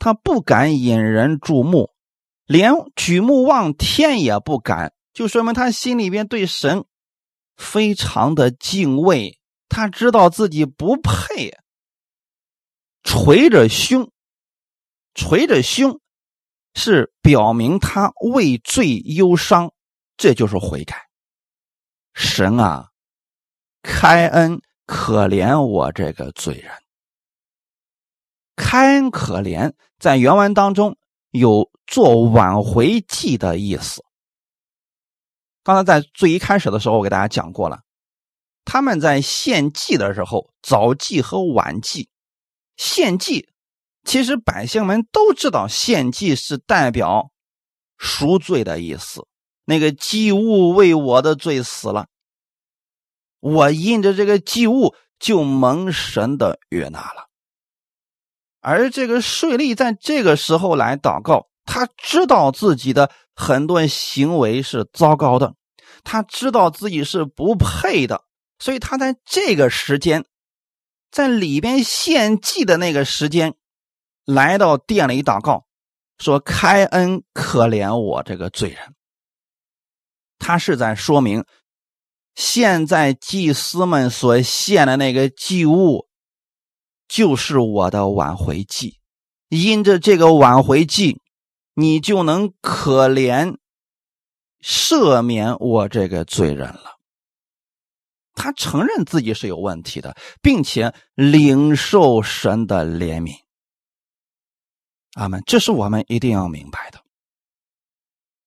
[0.00, 1.92] 他不敢引人注目，
[2.46, 6.84] 连举目望天也不敢，就说明他心里边对神
[7.56, 11.58] 非常的敬畏，他知道自己不配，
[13.02, 14.10] 捶着胸，
[15.14, 16.00] 捶着胸。
[16.74, 19.74] 是表明他畏罪忧伤，
[20.16, 21.06] 这就是悔改。
[22.14, 22.88] 神啊，
[23.82, 26.72] 开恩可怜我这个罪人。
[28.56, 30.96] 开恩可怜在原文当中
[31.30, 34.02] 有做挽回祭的意思。
[35.64, 37.82] 刚才在最一开始的时候，我给大家讲过了，
[38.64, 42.08] 他们在献祭的时候，早祭和晚祭，
[42.76, 43.48] 献祭。
[44.04, 47.30] 其实百姓们都知道，献祭是代表
[47.96, 49.28] 赎罪的意思。
[49.64, 52.08] 那个祭物为我的罪死了，
[53.38, 57.28] 我印着这个祭物就蒙神的悦纳了。
[58.60, 65.54] 而这个税吏在这个时候来祷告，他知道自己的很多行为是糟糕的，
[66.04, 68.24] 他知道自己是不配的，
[68.58, 70.24] 所以他在这个时间，
[71.10, 73.54] 在里边献祭的那个时间。
[74.24, 75.66] 来到店里祷告，
[76.16, 78.94] 说：“开恩可怜我这个罪人。”
[80.38, 81.44] 他是在说明，
[82.36, 86.06] 现在祭司们所献的那个祭物，
[87.08, 89.00] 就是我的挽回祭。
[89.48, 91.20] 因着这个挽回祭，
[91.74, 93.56] 你就能可怜、
[94.60, 96.98] 赦免我这个罪人了。
[98.34, 103.34] 他承认自己是有问题的，并且领受神的怜悯。
[105.14, 107.00] 阿门，这是我们一定要明白的。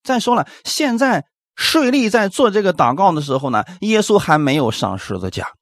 [0.04, 5.54] 再说了，现在税吏在做这个祷告的时候呢，耶稣还没有上十字架。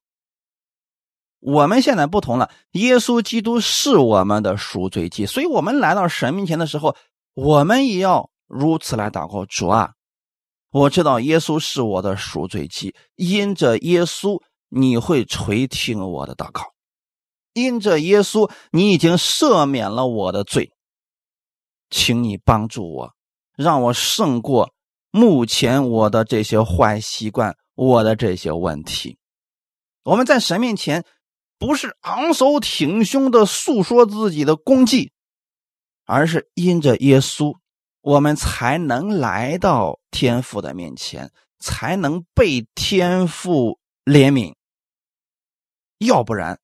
[1.40, 6.96] 我们现在不同了，耶稣基督是我们的赎罪祭，所以我们来到神面前的时候，
[7.34, 9.94] 我们也要如此来祷告：主啊，
[10.72, 16.62] 我知道耶稣是我的赎罪祭，因着耶稣，你会垂听我的祷告；
[17.54, 20.72] 因着耶稣，你已经赦免了我的罪。
[21.90, 23.14] 请你帮助我，
[23.56, 24.74] 让我胜过
[25.12, 29.18] 目前我的这些坏习惯，我的这些问题。
[30.04, 31.06] 我们在神面前，
[31.58, 35.13] 不是昂首挺胸的诉说自己的功绩，
[36.06, 37.58] 而是因着耶稣，
[38.02, 44.56] 我们才能来到天父的面前，才能被天父怜悯。
[46.00, 46.60] 要不然，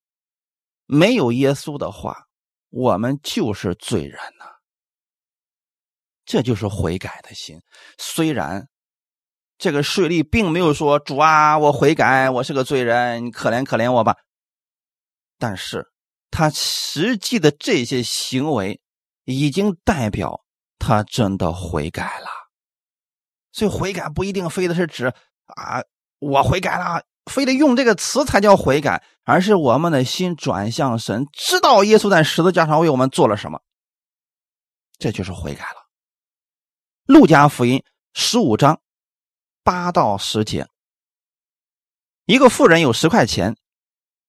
[0.86, 2.28] 没有耶稣的话，
[2.70, 4.46] 我们就是罪人呐。
[6.26, 7.62] 这就是悔改的心。
[7.98, 8.68] 虽然
[9.58, 14.16] 这个税吏并没有说“主啊，我悔改，我是个罪人，你可怜可怜我吧”，
[15.40, 15.88] 但是
[16.30, 18.80] 他实际的这些行为
[19.30, 20.44] 已经代表
[20.80, 22.28] 他真的悔改了。
[23.52, 25.14] 所以悔改不一定非得是指
[25.46, 25.84] 啊，
[26.20, 33.62] 我悔改了，非得用这个词才叫悔改，而是我们的心转向神，知道耶稣在十字架上为我们做了什么，
[34.98, 35.90] 这就是悔改了。
[37.06, 38.82] 路加福音十五章
[39.64, 40.68] 八到十节，
[42.26, 43.58] 一个富人有十块钱，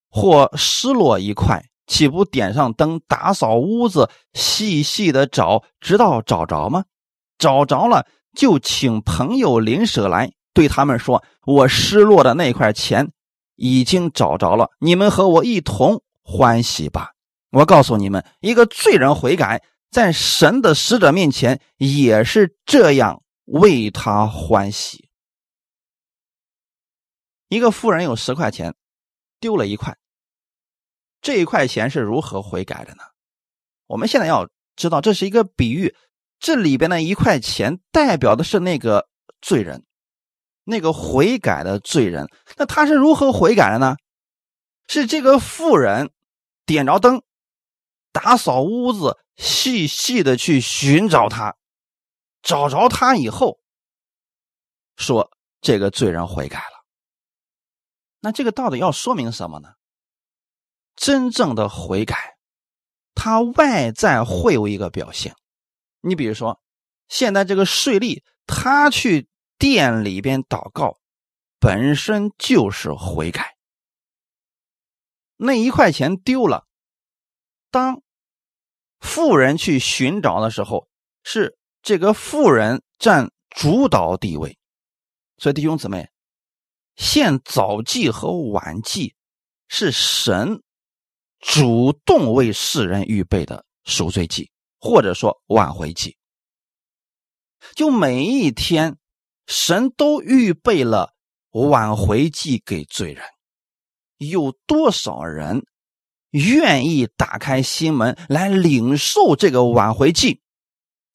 [0.09, 6.85] 或失落一块，岂不点上灯，打扫屋子，细细的找，直到找着吗？
[7.37, 10.31] 找着了，就请朋友邻舍来。
[10.55, 13.11] 对他们说：“我失落的那块钱
[13.57, 17.11] 已经找着了，你们和我一同欢喜吧。”
[17.50, 25.09] 我告诉你们，一个罪人悔改，在神的使者面前也是这样为他欢喜。
[27.48, 28.76] 一个富人有十块钱，
[29.40, 29.96] 丢了一块，
[31.20, 33.02] 这一块钱是如何悔改的呢？
[33.87, 35.94] 我们现在要知道，这是一个比喻，
[36.38, 39.09] 这里边的一块钱代表的是那个
[39.40, 39.85] 罪人。
[40.64, 43.96] 那个悔改的罪人，那他是如何悔改的呢？
[44.87, 46.12] 是这个妇人
[46.64, 47.22] 点着灯，
[48.12, 51.56] 打扫屋子，细细的去寻找他，
[52.42, 53.59] 找着他以后，
[54.96, 56.85] 说这个罪人悔改了。
[58.20, 59.72] 那这个到底要说明什么呢？
[60.96, 62.37] 真正的悔改，
[63.14, 65.35] 他外在会有一个表现。
[66.00, 66.61] 你比如说，
[67.09, 69.29] 现在这个税吏，他去。
[69.61, 70.98] 店里边祷告，
[71.59, 73.59] 本身就是悔改。
[75.37, 76.66] 那一块钱丢了，
[77.70, 78.00] 当
[79.00, 80.88] 富人去寻找的时候，
[81.22, 84.59] 是这个富人占主导地位。
[85.37, 86.09] 所以弟兄姊妹，
[86.96, 89.14] 现早祭和晚祭
[89.68, 90.62] 是神
[91.40, 96.16] 主动为世人预备的赎罪祭，或者说挽回祭。
[97.74, 98.96] 就每一天。
[99.46, 101.12] 神都预备了
[101.50, 103.24] 挽回祭给罪人，
[104.18, 105.64] 有多少人
[106.31, 110.40] 愿意打开心门来领受这个挽回祭？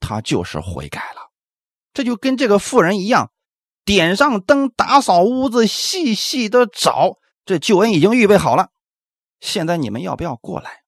[0.02, 1.32] 他就是悔改了。
[1.94, 3.32] 这就跟这个妇人一样，
[3.86, 7.14] 点上灯，打扫屋子，细细的找，
[7.46, 8.68] 这救恩已经预备好了。
[9.40, 10.84] 现在你们要不要过来？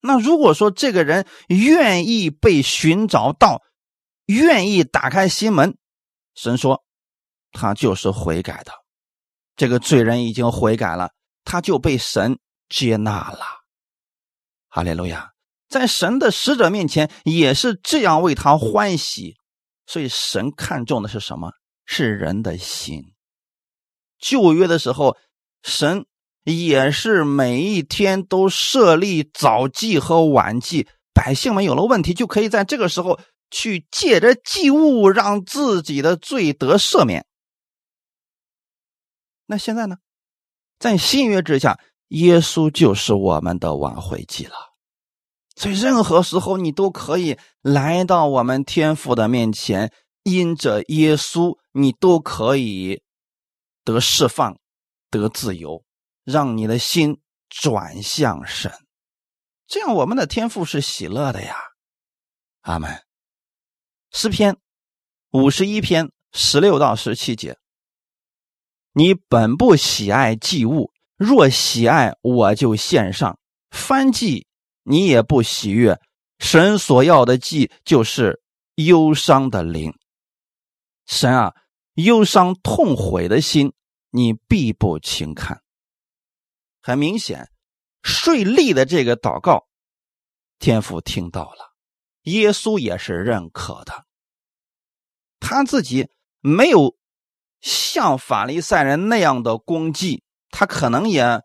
[0.00, 3.62] 那如果说这个人愿意被寻找到，
[4.26, 5.76] 愿意打开心门。
[6.34, 6.84] 神说，
[7.52, 8.72] 他就是悔改的，
[9.56, 11.12] 这个罪人已经悔改了，
[11.44, 13.40] 他就被神接纳了。
[14.68, 15.32] 哈利路亚，
[15.68, 19.36] 在神的使者面前也是这样为他欢喜。
[19.86, 21.52] 所以神看重的是什么？
[21.84, 23.02] 是人的心。
[24.18, 25.18] 旧约的时候，
[25.62, 26.06] 神
[26.50, 33.18] 也是每一天都设立早祭和晚祭，百姓们有了问题，就可以在这个时候。
[33.52, 37.26] 去借着祭物让自己的罪得赦免。
[39.46, 39.96] 那现在呢，
[40.78, 44.54] 在新约之下，耶稣就是我们的挽回祭了。
[45.56, 53.02] 所以任何时候你都可以来到我们天父的面前，因着耶稣，你都可以
[53.82, 54.56] 得释放、
[55.10, 55.82] 得自由，
[56.24, 58.72] 让你的心转向神。
[59.66, 61.54] 这样，我们的天赋是喜乐的呀。
[62.62, 63.02] 阿门。
[64.10, 64.56] 诗篇
[65.30, 67.58] 五十一篇十六到十七节：
[68.92, 73.36] 你本不喜爱祭物，若喜爱，我就献上；
[73.70, 74.48] 翻祭
[74.82, 76.00] 你也不喜悦。
[76.40, 78.42] 神所要的祭就是
[78.74, 79.94] 忧伤的灵。
[81.06, 81.54] 神啊，
[81.94, 83.72] 忧伤痛悔的心，
[84.10, 85.62] 你必不轻看。
[86.82, 87.50] 很明显，
[88.02, 89.68] 税吏的这个祷告，
[90.58, 91.74] 天父听到了。
[92.24, 94.04] 耶稣也是认可的，
[95.40, 96.96] 他自己没有
[97.60, 101.42] 像法利赛人那样的功绩，他可能也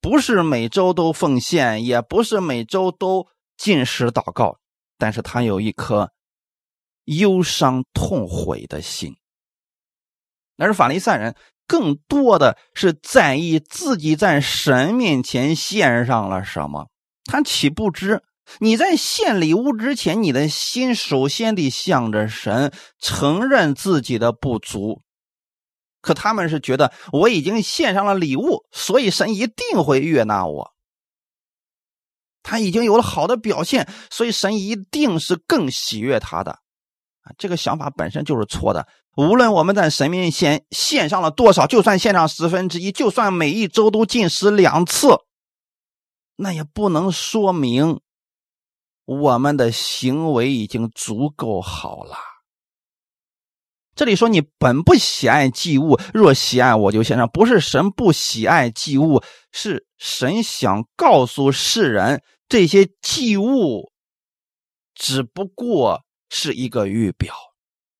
[0.00, 4.58] 不是每周都奉献，也不是每周都进食祷告，
[4.98, 6.12] 但是他有一颗
[7.04, 9.16] 忧伤痛悔的心。
[10.56, 11.36] 而法利赛人
[11.72, 16.90] 更多的是在意自己在神面前献上了什么，
[17.24, 18.22] 他岂不知？
[18.58, 25.00] 你在献礼物之前，你的心首先得向着神，承认自己的不足。
[26.02, 30.74] 可他们是觉得我已经献上了礼物，所以神一定会悦纳我。
[32.42, 36.58] 他已经有了好的表现，所以神一定是更喜悦他的。
[37.22, 38.86] 啊，这个想法本身就是错的。
[39.16, 45.08] 无论我们在神面前献上了多少，就算献上十分之一，就算每一周都进食两次，
[46.36, 48.00] 那也不能说明。
[49.04, 52.16] 我们的行为已经足够好了。
[53.94, 57.28] 这里说你本不喜爱祭物，若喜爱，我就献上。
[57.28, 63.92] 不是神不喜爱祭物，是神想告诉世人，这些祭物
[64.94, 66.00] 只不过
[66.32, 67.34] 是一个预表。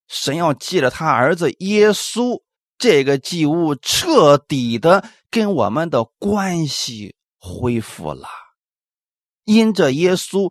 [0.08, 2.40] 神要借着他儿子耶稣
[2.78, 8.26] 这个祭物，彻底的跟我们的关系恢复了。
[9.44, 10.50] 因着耶稣。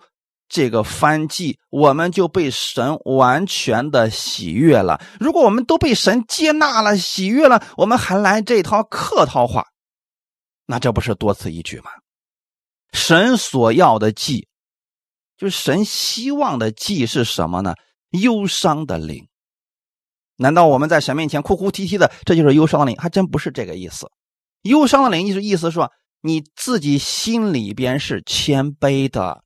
[0.53, 5.01] 这个翻祭，我们就被神完全的喜悦了。
[5.17, 9.67] 如果我们都被神接纳了、喜悦了，我们还来这套客套话，
[10.65, 11.91] 那这不是多此一举吗？
[12.91, 14.49] 神所要的祭，
[15.41, 17.73] 就神希望的祭是什么呢？
[18.11, 19.27] 忧伤的灵。
[20.35, 22.95] 难道我们在神面前哭哭啼啼的，这就是忧伤的灵？
[22.99, 24.11] 还真不是这个意思。
[24.61, 29.43] 忧伤的灵意思意思说，你自己心里边是谦卑的。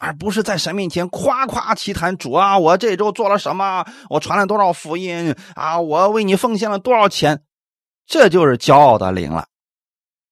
[0.00, 3.86] 而不是在神面前夸夸其谈，主啊，我这周做了什么？
[4.08, 5.80] 我传了多少福音啊？
[5.80, 7.44] 我为你奉献了多少钱？
[8.04, 9.46] 这就是骄傲的灵了。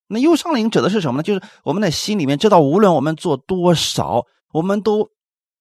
[0.08, 1.22] 那忧伤灵指的是什么呢？
[1.22, 5.10] 就是我们的心里面知道，无论我们做多少，我们都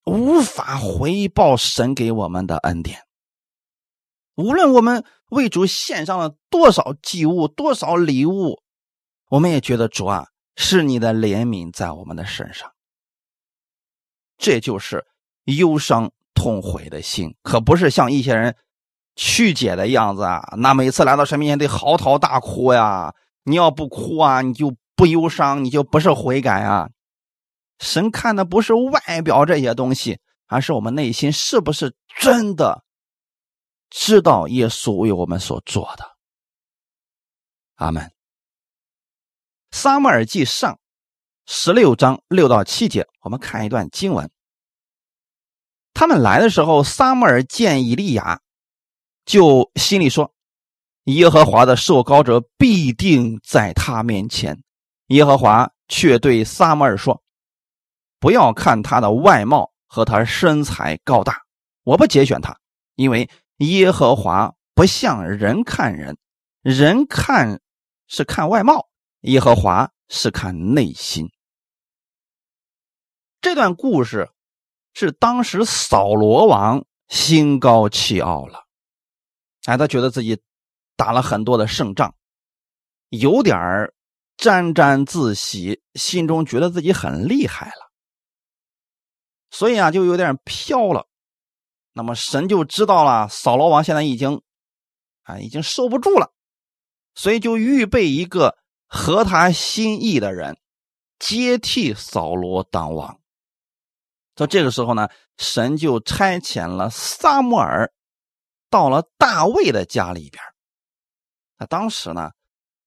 [0.05, 3.01] 无法回报神给我们的恩典。
[4.35, 8.61] 无论我们为主献上了多少祭物、多少礼物，
[9.29, 12.71] 我们也觉得主啊，是你的怜悯在我们的身上。
[14.37, 15.05] 这就是
[15.45, 18.55] 忧伤痛悔的心，可不是像一些人
[19.15, 20.53] 曲解的样子啊！
[20.57, 23.13] 那每次来到神面前得嚎啕大哭呀！
[23.43, 26.87] 你要不哭啊，你就不忧伤，你就不是悔改啊！
[27.79, 32.83] 神看的不是外表这些东西，而是我们内心是不是真的
[33.89, 36.05] 知道耶稣为我们所做的。
[37.75, 38.11] 阿门。
[39.71, 40.79] 撒母耳记上。
[41.49, 44.29] 十六章六到七节，我们看一段经文。
[45.93, 48.41] 他们来的时候，撒母耳见以利亚，
[49.23, 50.33] 就心里说
[51.07, 54.61] ：“耶和华的受膏者必定在他面前。”
[55.07, 57.23] 耶和华却对撒母耳说
[58.19, 61.41] ：“不要看他的外貌和他身材高大，
[61.83, 62.57] 我不节选他，
[62.95, 66.17] 因为耶和华不像人看人，
[66.61, 67.61] 人看
[68.07, 68.87] 是看外貌，
[69.21, 71.29] 耶和华是看内心。”
[73.39, 74.29] 这段故事
[74.93, 78.65] 是当时扫罗王心高气傲了，
[79.65, 80.41] 哎，他觉得自己
[80.95, 82.15] 打了很多的胜仗，
[83.09, 83.55] 有点
[84.35, 87.86] 沾沾自喜，心中觉得自己很厉害了，
[89.49, 91.07] 所以啊，就有点飘了。
[91.93, 94.41] 那么神就知道了，扫罗王现在已经
[95.23, 96.31] 啊，已经受不住了，
[97.15, 100.59] 所以就预备一个合他心意的人
[101.17, 103.19] 接替扫罗当王。
[104.35, 107.91] 到这个时候呢，神就差遣了撒母耳
[108.69, 110.43] 到了大卫的家里边。
[111.57, 112.29] 那当时呢，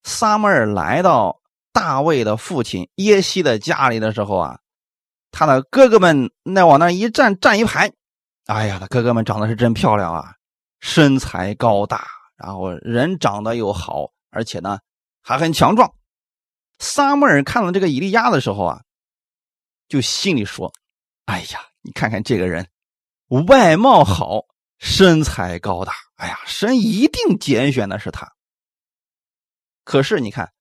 [0.05, 1.41] 撒母耳来到
[1.73, 4.61] 大卫的父亲耶西的家里的时候啊，
[5.31, 7.93] 他的哥哥们那往那一站，站一排。
[8.47, 10.35] 哎呀，他哥哥们长得是真漂亮啊，
[10.81, 12.07] 身材高大，
[12.37, 14.79] 然后人长得又好，而且呢
[15.23, 15.93] 还很强壮。
[16.79, 18.83] 撒母耳看到这个以利亚的时候啊，
[19.89, 20.73] 就心里说。
[21.27, 22.67] 哎呀，你看看这个人，
[23.47, 24.47] 外貌好，
[24.79, 25.93] 身材高大。
[26.17, 28.27] 哎呀，神一定拣选的是他。
[29.85, 30.53] 可是你看，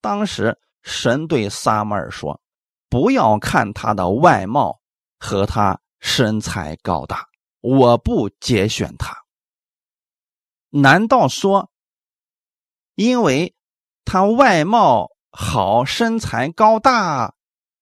[0.00, 2.40] 当时神对撒母耳说
[2.88, 4.80] ：“不要看他的外貌
[5.18, 7.26] 和他身材高大，
[7.60, 9.16] 我不节选他。”
[10.70, 11.70] 难道说，
[12.94, 13.54] 因为
[14.04, 17.34] 他外貌好，身材高大？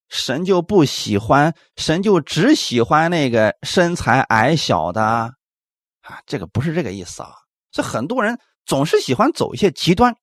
[0.09, 7.33] 神就不喜欢，神就只喜欢那个身材矮小的，啊，这个不是这个意思啊。
[7.73, 10.15] 这很多人总是喜欢走一些极端，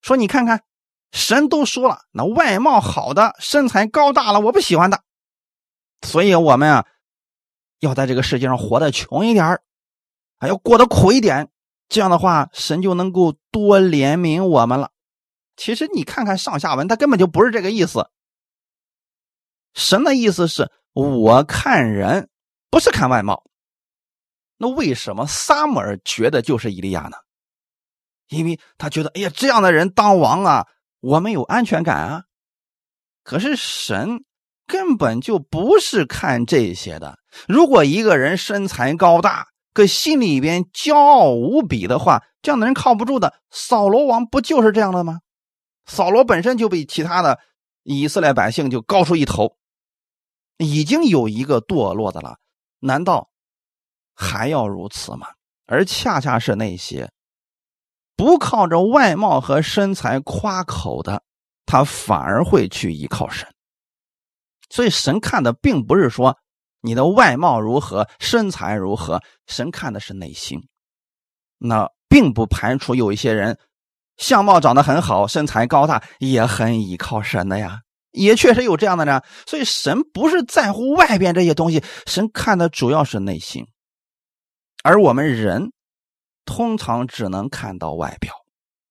[0.00, 0.64] 说你看看，
[1.12, 5.02] 神都说了，那外貌好的、身材高大了，我不喜欢的。
[6.02, 6.86] 所以我们啊，
[7.80, 9.60] 要在这个世界上活得穷一点
[10.38, 11.50] 还要过得苦一点，
[11.88, 14.90] 这样的话，神就能够多怜悯我们了。
[15.56, 18.08] 其实你看看上下文，他根本就不是这个意思。
[19.74, 22.30] 神的意思是我看人
[22.70, 23.44] 不是看外貌，
[24.56, 27.18] 那为什么撒母耳觉得就是以利亚呢？
[28.28, 30.66] 因为他觉得，哎呀，这样的人当王啊，
[31.00, 32.24] 我们有安全感啊。
[33.22, 34.24] 可是神
[34.66, 37.18] 根本就不是看这些的。
[37.48, 43.34] 如果一个人身材高大，可心里边骄傲无比的话，这样的人靠不住的。
[43.50, 45.20] 扫罗王不就是这样的吗？
[45.86, 47.38] 扫罗本身就比其他的
[47.82, 49.56] 以色列百姓就高出一头。
[50.58, 52.36] 已经有一个堕落的了，
[52.80, 53.30] 难道
[54.14, 55.26] 还要如此吗？
[55.66, 57.10] 而恰恰是那些
[58.20, 61.22] 不靠着外貌和身材夸口的，
[61.64, 63.48] 他反而会去依靠神。
[64.68, 66.36] 所以神看的并不是说
[66.82, 70.60] 你的外貌如何、身材如何，神看的是内心。
[71.56, 73.58] 那并不排除有一些人
[74.18, 77.80] 相貌长得很好、身材高大，也很依靠神的呀。
[78.10, 83.66] 也确实有这样的人，所以神不是在乎外边这些东西，神看的主要是内心。
[84.82, 85.72] 而我们人
[86.50, 88.34] 通常只能看到外表。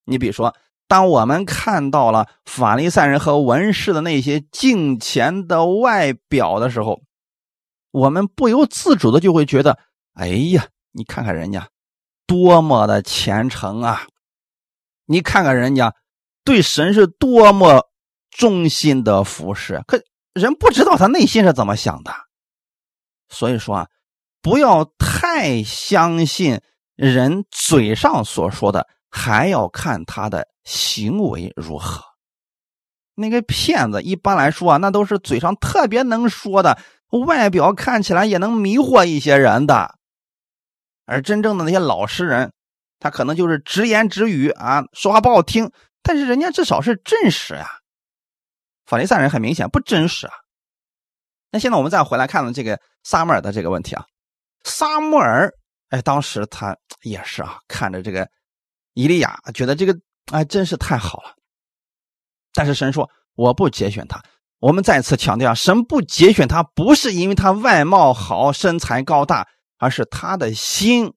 [0.05, 0.55] 你比如说，
[0.87, 7.01] 当我们看到了法利赛人和文士的那些敬虔的外表的时候，
[7.91, 9.77] 我们不由自主的就会觉得：
[10.13, 11.67] 哎呀，你看看人家
[12.25, 14.07] 多么的虔诚啊！
[15.05, 15.93] 你看看人家
[16.45, 17.85] 对神是多么。
[18.31, 20.01] 忠心的服侍，可
[20.33, 22.13] 人不知道他内心是怎么想的，
[23.27, 23.87] 所以说啊，
[24.39, 26.61] 不要太相信
[26.99, 32.03] 人嘴上所说的，还要看他的行为如何。
[33.15, 36.77] 那个骗子一般来说啊，那都是嘴上特别能说的，
[37.25, 39.95] 外表看起来也能迷惑一些人的，
[41.05, 42.51] 而真正的那些老实人，
[42.99, 45.71] 他可能就是直言直语啊，说话不好听，
[46.03, 47.65] 但是人家至少是真实呀。
[48.85, 50.33] 法利赛人很明显不真实啊。
[51.49, 54.05] 那现在我们再回来看看这个撒母耳的这个问题啊，
[54.65, 55.53] 撒母耳
[55.89, 58.29] 哎，当时他也是啊，看着这个
[58.93, 59.97] 伊利亚，觉得这个
[60.31, 61.35] 哎真是太好了。
[62.53, 64.21] 但是神说我不节选他。
[64.59, 71.13] 我们再次强调，神不节选他，不是因为他外貌好、身材高大，而是他的心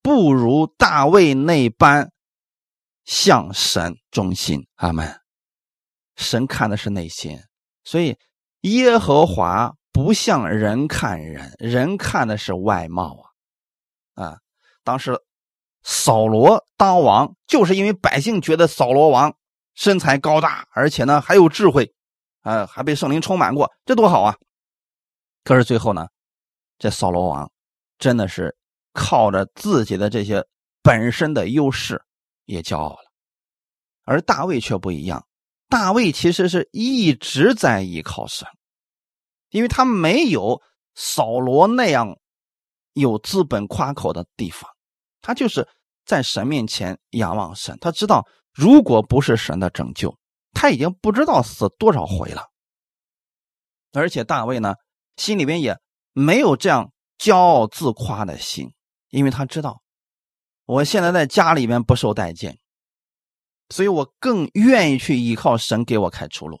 [0.00, 2.12] 不如大卫那般
[3.04, 4.66] 向神忠心。
[4.76, 5.20] 阿门。
[6.14, 7.40] 神看的是内心，
[7.82, 8.16] 所以
[8.60, 13.29] 耶和华不像人看人，人看的是外貌啊！
[14.20, 14.36] 啊，
[14.84, 15.18] 当时
[15.82, 19.34] 扫罗当王，就是因为百姓觉得扫罗王
[19.74, 21.94] 身材高大，而且呢还有智慧，
[22.42, 24.36] 啊，还被圣灵充满过，这多好啊！
[25.42, 26.08] 可是最后呢，
[26.78, 27.50] 这扫罗王
[27.98, 28.54] 真的是
[28.92, 30.44] 靠着自己的这些
[30.82, 32.02] 本身的优势
[32.44, 33.10] 也骄傲了，
[34.04, 35.26] 而大卫却不一样。
[35.70, 38.46] 大卫其实是一直在依靠神，
[39.48, 40.60] 因为他没有
[40.94, 42.18] 扫罗那样
[42.92, 44.70] 有资本夸口的地方，
[45.20, 45.66] 他就是
[46.04, 47.76] 在神面前仰望神。
[47.80, 50.16] 他知道，如果不是神的拯救，
[50.52, 52.46] 他已经不知道死多少回了。
[53.92, 54.74] 而且大卫呢，
[55.16, 55.76] 心里边也
[56.12, 58.72] 没有这样骄傲自夸的心，
[59.08, 59.82] 因为他知道，
[60.64, 62.58] 我现在在家里面不受待见。
[63.68, 66.58] 所以我更愿意去依靠神给我开出路。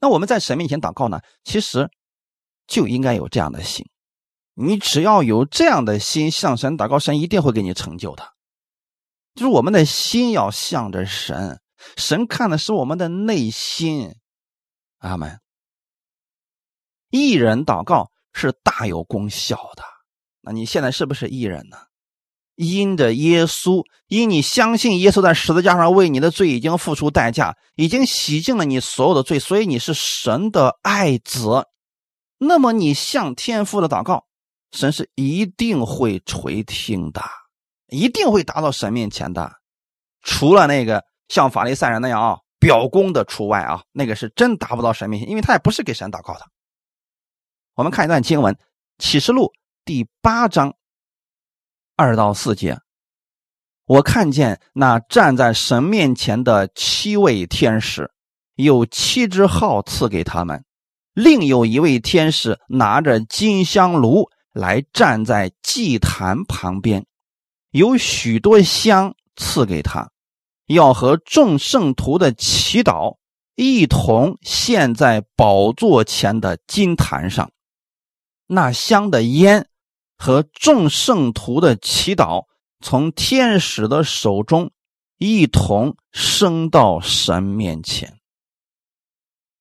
[0.00, 1.20] 那我们在神面前祷告呢？
[1.42, 1.90] 其实
[2.68, 3.84] 就应该有这样的心。
[4.58, 8.32] 你只要有这样的心向神祷告，神一定会给你成就的。
[9.34, 11.60] 就是我们的心要向着神，
[11.98, 14.14] 神看的是我们的内心。
[14.98, 15.38] 阿门。
[17.10, 19.82] 艺人祷告是大有功效的。
[20.40, 21.76] 那你现在是不是艺人呢？
[22.54, 31.66] 因着耶稣，因你相信耶稣在十字架上为你的罪已经付出代价，已经洗净了你所有的罪，所以你是神的爱子。
[32.38, 34.25] 那么你向天父的祷告，
[34.72, 37.22] 神是一定会垂听的，
[37.88, 39.52] 一定会达到神面前的。
[40.22, 46.40] 除了那个像法利赛人那样啊表功的除外啊，那个是真达不到神面前，因为他也不是给神祷告的。
[47.74, 48.54] 我们看一段经文，
[48.98, 49.44] 《启示录》
[49.84, 50.74] 第八章。
[51.98, 52.78] 二到四节，
[53.86, 58.10] 我看见那站在神面前的七位天使，
[58.54, 60.58] 有七只号赐给他们；
[61.14, 67.04] 另有一位天使拿着金香炉来站在祭坛旁边，
[67.70, 70.10] 有许多香赐给他，
[70.66, 73.18] 要和众圣徒的祈祷
[73.54, 77.50] 一同献在宝座前的金坛上。
[78.46, 79.68] 那香的烟。
[80.18, 82.46] 和众圣徒的祈祷
[82.80, 84.70] 从天使的手中
[85.18, 88.18] 一同升到神面前。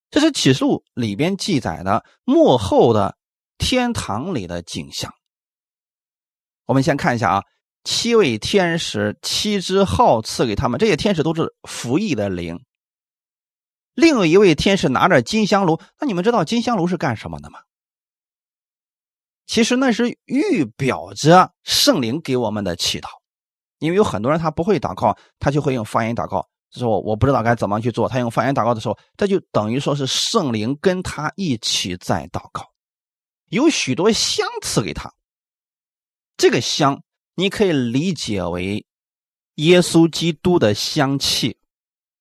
[0.10, 3.18] 这是启示录里边记载的幕后的
[3.58, 5.14] 天堂里的景象。
[6.66, 7.44] 我们先看一下啊，
[7.84, 12.60] 七位天使，七只号赐给他们，这些天使都是服役的灵。
[13.94, 17.60] 另一位天使拿着金香炉，那你们知道金香炉是干什么的吗？
[19.46, 23.08] 其实那是预表着圣灵给我们的祈祷，
[23.78, 26.48] 因为有很多人他不会祷告，他就会用方言祷告。
[26.72, 32.75] 说我我不知道该怎么去做，他用方言祷告的时候，这就等于说是圣灵跟他一起在祷告。
[33.50, 35.14] 有许多香赐给他，
[36.38, 37.04] 这个香
[37.36, 38.86] 你可以理解为
[39.56, 41.60] 耶稣基督的香气，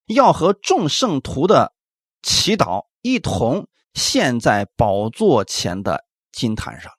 [0.07, 1.75] 要和众圣徒的
[2.22, 6.93] 祈祷一同献在宝座前的金坛上。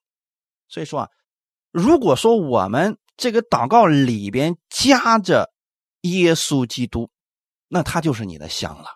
[0.68, 1.10] 所以说啊，
[1.72, 5.54] 如果说我们这个祷告里边夹着
[6.02, 7.10] 耶稣基督，
[7.68, 8.90] 那他就是你的香了。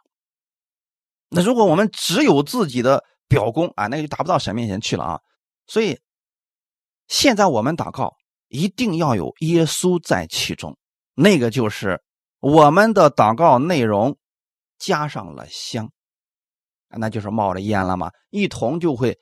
[1.30, 5.22] 那如果我们只有自己的表功啊，那就达不到神面前去了啊。
[5.68, 5.98] 所以
[7.08, 8.18] 现在我们祷告
[8.48, 10.78] 一定要有耶稣在其中，
[11.14, 12.02] 那个就是
[12.40, 14.18] 我们的祷告内容
[14.78, 15.90] 加上了香，
[16.90, 19.18] 那就是冒着烟了嘛，一同就会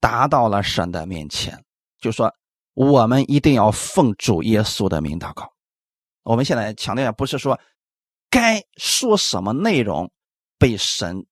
[0.00, 1.64] 达到了神的面前。
[1.98, 2.34] 就说
[2.74, 5.50] 我们一定要奉主耶稣的名祷告。
[6.24, 7.58] 我们现在强调的不是说
[8.28, 10.12] 该说什么内容。
[10.60, 11.24] 被神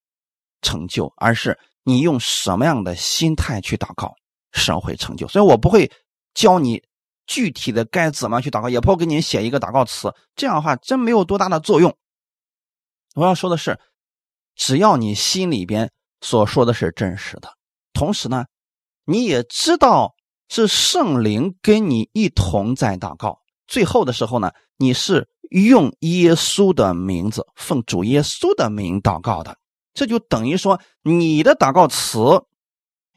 [0.62, 1.58] 成就，而是
[1.88, 4.14] 你用什么样的心态去祷告，
[4.52, 5.26] 神会成就。
[5.26, 5.90] 所以我不会
[6.34, 6.82] 教你
[7.26, 11.96] 具体的该怎么去祷告，也不会给你写一个祷告词，这样的话真没有多大的作用。
[13.14, 13.80] 我要说的是，
[14.54, 17.48] 只要你心里边所说的是真实的，
[17.94, 18.44] 同时呢，
[19.06, 20.14] 你也知道
[20.50, 25.26] 是圣灵跟你一同在祷告，最后的时候呢，你是。
[25.50, 29.56] 用耶稣的名字，奉主耶稣的名祷告的，
[29.98, 32.20] 这就等于说你的祷告词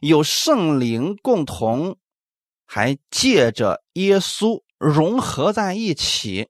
[0.00, 1.96] 有圣灵共同，
[2.66, 6.48] 还借着耶稣融合在一起，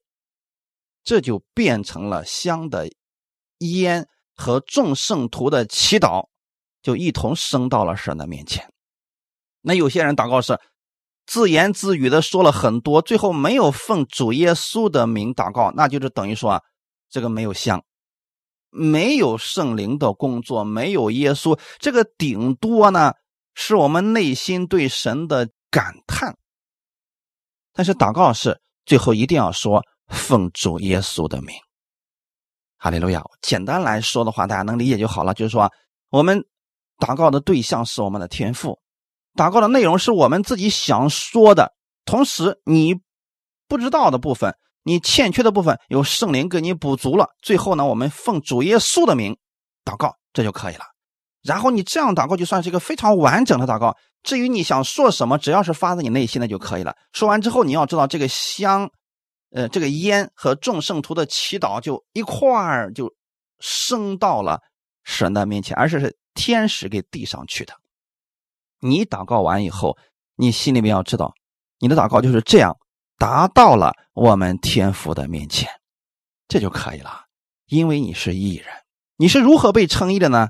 [1.05, 2.89] 这就变成了香的
[3.59, 6.29] 烟和众圣徒的祈祷，
[6.83, 8.73] 就一同升到了神的面前。
[9.61, 10.59] 那有些人祷告是。
[11.25, 16.63] 自言自语的说了很多，最后没有奉主耶稣的名祷告，那就是等于说啊，
[17.09, 17.85] 这个没有香，
[18.73, 23.13] 没有圣灵的工作，没有耶稣，这个顶多呢
[23.55, 26.37] 是我们内心对神的感叹。
[27.75, 31.55] 但是祷告是最后一定要说奉主耶稣的名，
[32.79, 33.23] 哈利路亚。
[33.43, 35.71] 简单来说的话，大家能理解就好了，就是说
[36.11, 36.43] 我们
[36.99, 38.81] 祷告的对象是我们的天赋。
[39.35, 41.73] 祷告的内容是我们自己想说的，
[42.05, 42.95] 同时你
[43.69, 44.55] 不知道的部分，
[44.85, 47.29] 你欠缺的部分，由圣灵给你补足了。
[47.41, 49.37] 最后呢，我们奉主耶稣的名
[49.85, 50.85] 祷告，这就可以了。
[51.43, 53.97] 然后你这样祷告，就算是一个非常完整的祷告。
[54.23, 56.97] 至于你想说什么，只要是发自你内心的就可以了。
[57.13, 58.89] 说完之后，你要知道这个香，
[59.51, 63.13] 呃，这个烟和众圣徒的祈祷就一块儿就
[63.59, 64.61] 升到了
[65.03, 67.75] 神的面前，而是是天使给递上去的。
[68.79, 69.97] 你祷告完以后，
[70.37, 71.35] 你心里面要知道，
[71.81, 72.77] 你的祷告就是这样
[73.23, 75.71] 达到了我们天父的面前，
[76.49, 77.27] 这就可以了。
[77.69, 78.67] 因为你是义人，
[79.17, 80.49] 你是如何被称义的呢？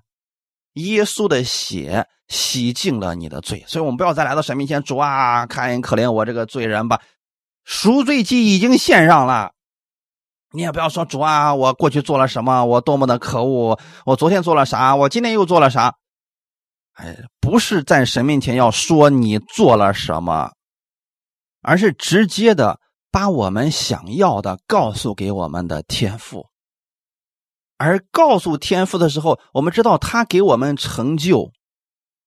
[0.72, 7.02] 耶稣的血洗净了你的罪，所以我们不要再来到神面前，主啊，看可怜我这个罪人吧。
[7.66, 9.52] 赎罪祭已经献上了，
[10.52, 15.94] 你也不要说主啊，我过去做了什么，我多么的可恶，我昨天做了啥，我今天又做了啥。
[16.94, 20.52] 哎，不是在神面前要说你做了什么，
[21.62, 26.48] 而是直接的把我们想要的告诉给我们的天赋。
[27.78, 31.50] 而告诉天赋的时候，我们知道他给我们成就，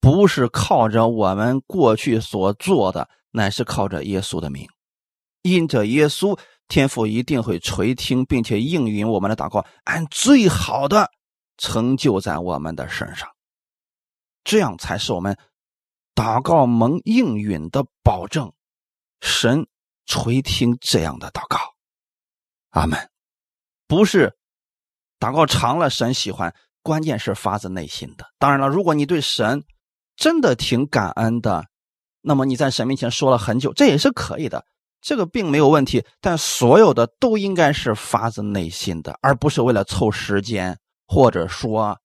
[0.02, 4.68] 不是靠着我们过去所做的，乃是靠着耶稣的名。
[5.44, 11.10] 因着耶稣，天赋一定会垂听，并且应允我们的祷告，按最好的
[11.58, 13.30] 成就在我们的身上。
[14.44, 15.38] 这样才是我们
[16.14, 18.52] 祷告蒙应允的保证，
[19.26, 19.68] 神
[20.06, 21.58] 垂听这样的祷告，
[22.70, 23.10] 阿门。
[23.88, 24.38] 不是
[25.20, 28.28] 祷告长了神喜欢，关键是发自内心的。
[28.38, 29.64] 当然了，如果你对神
[30.16, 31.66] 真的挺感恩的，
[32.22, 34.64] 那么你在神面前说了很久，这也是可以的，
[35.02, 36.06] 这个并没有问题。
[36.22, 42.00] 但所有的都应该是发自内心的，而不是为了凑时间，或者说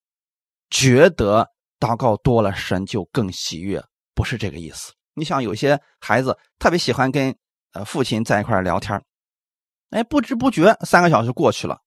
[0.69, 1.47] 觉得。
[1.79, 4.93] 祷告多了，神就更喜悦，不是这个意思。
[5.13, 7.35] 你想，有些孩子特别喜欢跟
[7.73, 9.01] 呃父亲在一块聊天
[9.89, 11.79] 哎，不知不觉三个小时过去了。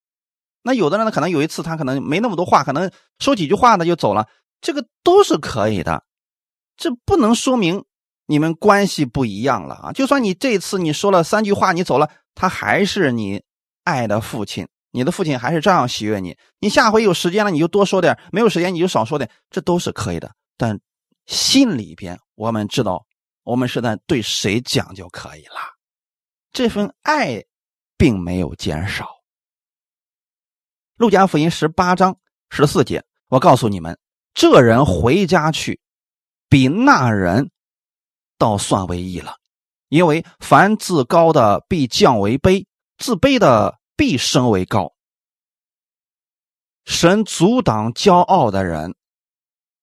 [0.62, 4.28] 那有的人呢，可能有一次他可能没那么多话，可能说几句话呢就走了，
[4.60, 6.04] 这个都是可以的。
[6.76, 7.84] 这不能说明
[8.26, 9.92] 你们关系不一样了啊！
[9.92, 13.42] 就算你这次你说了三句话，你走了，他还是你
[13.84, 14.66] 爱的父亲。
[14.90, 16.36] 你的父亲还是照样喜悦你。
[16.60, 20.30] 你下回有时间了，你就多说点；没有时间，你就少说点，这都是可以的。
[20.56, 20.78] 但
[21.26, 23.04] 心里边，我们知道，
[23.44, 25.56] 我们是在对谁讲就可以了。
[26.50, 27.44] 这份爱
[27.96, 29.08] 并没有减少。
[30.96, 32.18] 路加福音十八章
[32.50, 33.98] 十四节，我告诉你们，
[34.32, 35.80] 这人回家去，
[36.48, 37.50] 比那人
[38.38, 39.36] 倒算为义了，
[39.88, 42.66] 因为凡自高的必降为卑，
[42.96, 44.94] 自卑的必升为高。
[46.84, 48.94] 神阻挡骄傲的人，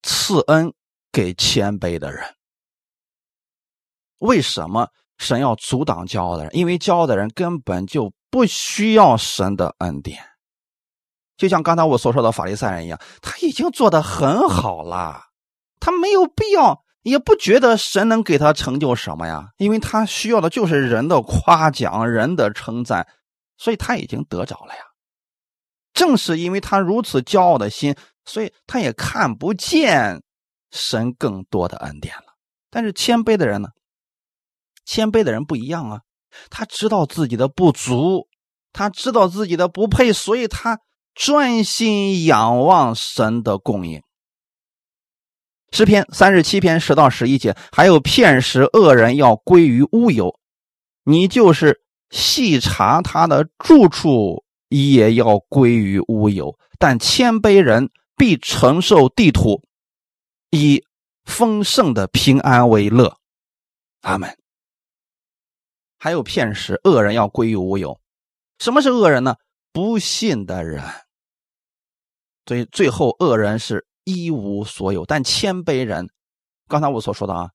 [0.01, 0.73] 赐恩
[1.11, 2.35] 给谦卑的人。
[4.21, 6.55] 为什么神要阻挡骄傲的人？
[6.55, 10.17] 因为骄傲的人根本就不需要神的恩典。
[11.37, 15.23] 就像刚才我所说的法利赛人一样，他已经做的很好了，
[15.79, 23.07] 他没有必要，也不觉得神能给他成就什么呀，因为他需要的就是人的夸奖、人的称赞，
[23.57, 24.81] 所以他已经得着了呀。
[25.93, 30.21] 正是因为他如此骄傲的心，所以他也看不见
[30.69, 32.35] 神更多的恩典了。
[32.69, 33.69] 但是谦卑的人呢？
[34.91, 36.01] 谦卑的人不一样啊，
[36.49, 38.27] 他知道自己的不足，
[38.73, 40.81] 他知道自己的不配，所以他
[41.15, 44.01] 专心仰望神的供应。
[45.71, 50.37] 诗篇三十七篇十到十一节，还有骗食恶人要归于乌有，
[51.05, 54.43] 你就是细查他的住处。
[54.73, 59.63] 也要归于乌有，但谦卑人必承受地土，
[60.49, 60.81] 以
[61.25, 63.17] 丰盛的平安为乐。
[63.99, 64.40] 阿门。
[66.03, 68.01] 还有骗食恶人要归于无有，
[68.57, 69.35] 什么是恶人呢？
[69.71, 70.83] 不信的人。
[72.47, 76.09] 所以最后恶人是一无所有，但谦卑人，
[76.67, 77.51] 刚才我所说的啊，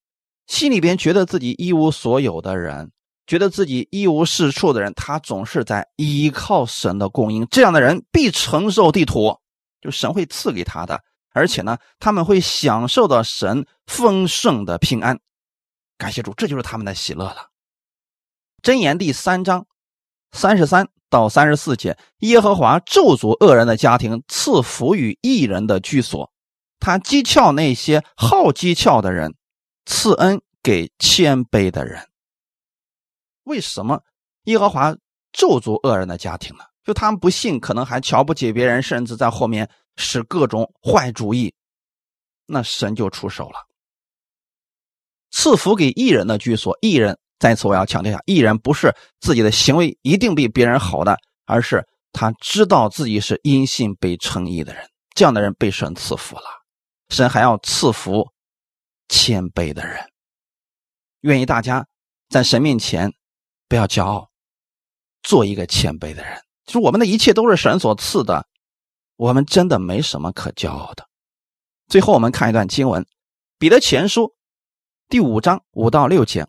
[0.47, 2.93] 心里边觉得自己一无所有的人。
[3.27, 7.45] 觉得自己一无是处的人，他总是在依靠神的供应。
[7.51, 9.37] 这样的人必承受地土，
[9.81, 15.19] 就神会赐给他的，而且呢，他们会享受到神丰盛的平安。
[15.99, 17.49] 感谢主，这就是他们的喜乐了。
[18.67, 19.65] 箴言第三章
[20.33, 26.33] 三十三到三十四节：耶和华咒诅恶人的家庭，赐福于异人的居所。
[26.81, 29.37] 他讥诮那些好讥诮的人，
[29.85, 32.05] 赐恩给谦卑的人。
[33.45, 34.03] 为什么
[34.47, 34.93] 耶和华
[35.31, 36.65] 咒诅恶人的家庭呢？
[36.83, 41.55] 就他们不信，可能还瞧不起别人，甚至在后面使各种坏主意，
[42.47, 43.65] 那神就出手了。
[45.31, 56.45] 赐福给异人的居所，异人再次我要强调一下，异人不是自己的行为一定比别人好的，而是他知道自己是因信被称义的人，这样的人被神赐福了。
[57.09, 58.29] 神还要赐福
[59.09, 59.99] 谦卑的人，
[61.21, 61.87] 愿意大家
[62.29, 63.13] 在神面前。
[63.69, 64.31] 不要骄傲，
[65.25, 66.41] 做一个谦卑的人。
[66.67, 68.47] 就是我们的一切都是神所赐的，
[69.17, 71.05] 我们真的没什么可骄傲的。
[71.89, 73.03] 最后，我们看一段经文，
[73.59, 74.23] 《彼得前书》
[75.09, 76.47] 第五章五到六节：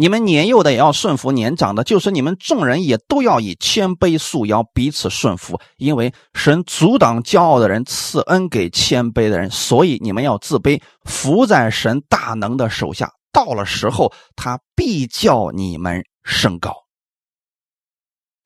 [0.00, 5.60] 你们年幼的也要顺服年长的，就是你们众人也都要以谦卑束腰，彼此顺服。
[5.76, 13.10] 因为神阻挡骄傲的人，赐恩给谦卑的人，所以你们要自卑，服在神大能的手下。
[13.32, 16.72] 到了时候，他必叫你们升高。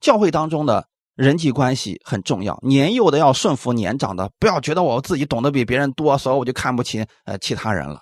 [0.00, 8.00] 教会当中的人际关系很重要，年幼的要顺服年长的，不要觉得我自己懂得比别人多，所以我就看不起呃其他人了。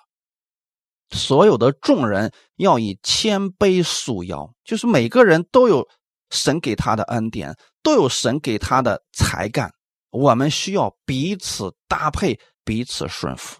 [1.11, 5.87] 所有的众人要以谦卑束腰，就是每个人都有
[6.29, 9.73] 神给他的恩典，都有神给他的才干，
[10.09, 13.59] 我们需要彼此搭配，彼此顺服。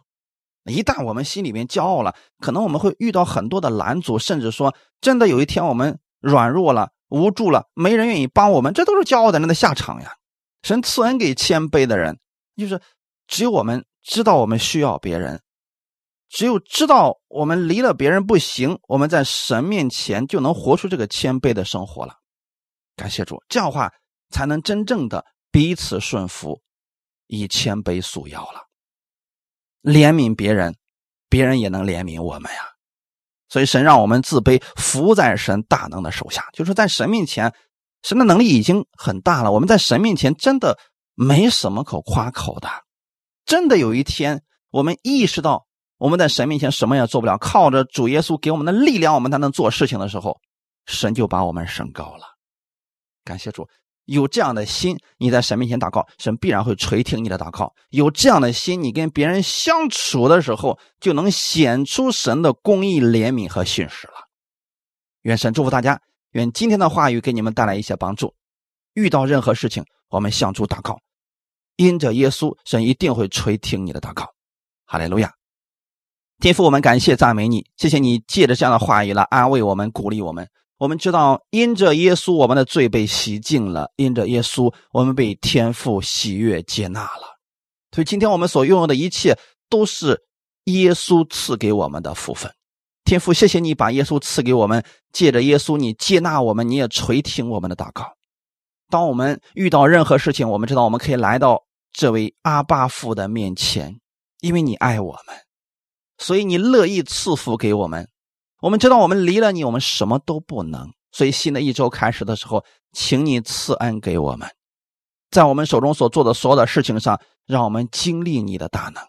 [0.66, 10.14] 一旦我们心里面骄傲了，可能我们会遇到很多的拦阻，甚至说，真的有一天我们软弱了、无助了，没人愿意帮我们，这都是骄傲的人的下场呀。
[10.62, 12.20] 神赐恩给谦卑的人，
[12.56, 12.80] 就是
[13.28, 15.42] 只有我们知道我们需要别人，
[16.32, 22.16] 只有知道我们离了别人不行，我们在神面前就能活出这个谦卑的生活了。
[22.96, 23.92] 感谢主，这样的话
[24.30, 26.62] 才能真正的彼此顺服，
[27.28, 28.62] 以谦卑束腰了。
[29.84, 30.74] 怜悯别人，
[31.28, 32.60] 别人也能怜悯我们呀。
[33.50, 36.48] 所以神让我们自卑，服在神大能的手下。
[36.54, 37.54] 就是在神面前，
[38.04, 39.52] 神的能力已经很大了。
[39.52, 40.80] 我们在神面前真的
[41.14, 42.70] 没什么可夸口的。
[43.44, 45.68] 真的有一天，我们意识到
[46.02, 50.36] 我们在神面前什么也做不了，靠着主耶稣给我们的力量，我们才能做事情的时候，
[50.88, 52.26] 神就把我们升高了。
[53.24, 53.68] 感谢主。
[54.06, 57.72] 有这样的心，你在神面前祷告，神必然会垂听你的祷告。
[57.90, 64.14] 有这样的心，你跟别人相处的时候，就能显出神的公义、怜悯和信实了。
[65.22, 68.34] 愿神祝福大家，愿今天的话语给你们带来一些帮助。
[68.96, 70.98] 遇到任何事情，我们向主祷告，
[71.76, 74.26] 因着耶稣，神一定会垂听你的祷告。
[74.86, 75.32] 哈利路亚！
[76.42, 80.50] 天父，我们感谢赞美你，谢谢你借着这样的话语来安慰我们、鼓励我们。
[80.80, 87.38] 我们知道，因着耶稣，我们的罪被洗净了；因着耶稣，我们被天父喜悦接纳了。
[87.92, 89.38] 所以，今天我们所拥有的一切，
[89.70, 90.20] 都是
[90.64, 92.52] 耶稣赐给我们的福分。
[93.06, 94.84] 天父，谢谢你把耶稣赐给我们，
[95.14, 98.04] 借着耶稣，你接纳我们，你也垂听我们的祷告。
[98.90, 101.62] 当我们遇到任何事情，我们知道我们可以来到
[101.94, 104.00] 这位阿爸父的面前，
[104.40, 105.36] 因为你爱我们，
[106.22, 108.08] 所以你乐意赐福给我们。
[108.62, 110.94] 我们知道我们离了你，我们什么都不能。
[111.12, 112.64] 所以新的一周开始的时候，
[112.94, 114.48] 请你赐恩给我们，
[115.32, 119.04] 在我们手中所做的所有的事情上，让我们经历你的大能。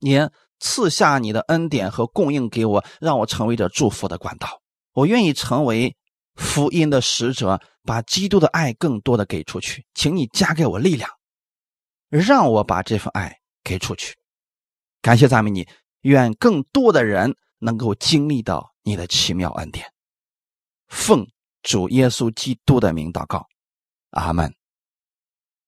[0.00, 4.60] 你赐下你的恩典和供应给我，让我成为这祝福的管道。
[4.92, 5.96] 我愿意成为
[6.34, 9.86] 福音的使者，把基督的爱更多的给出去。
[9.94, 11.08] 请你加给我力量，
[12.08, 14.16] 让我把这份爱给出去。
[15.00, 15.66] 感谢赞美你，
[16.02, 19.92] 愿更多的人能够经历到你的奇妙恩典。
[20.88, 21.26] 奉
[21.62, 23.46] 主耶稣基督的名祷告，
[24.10, 24.54] 阿门。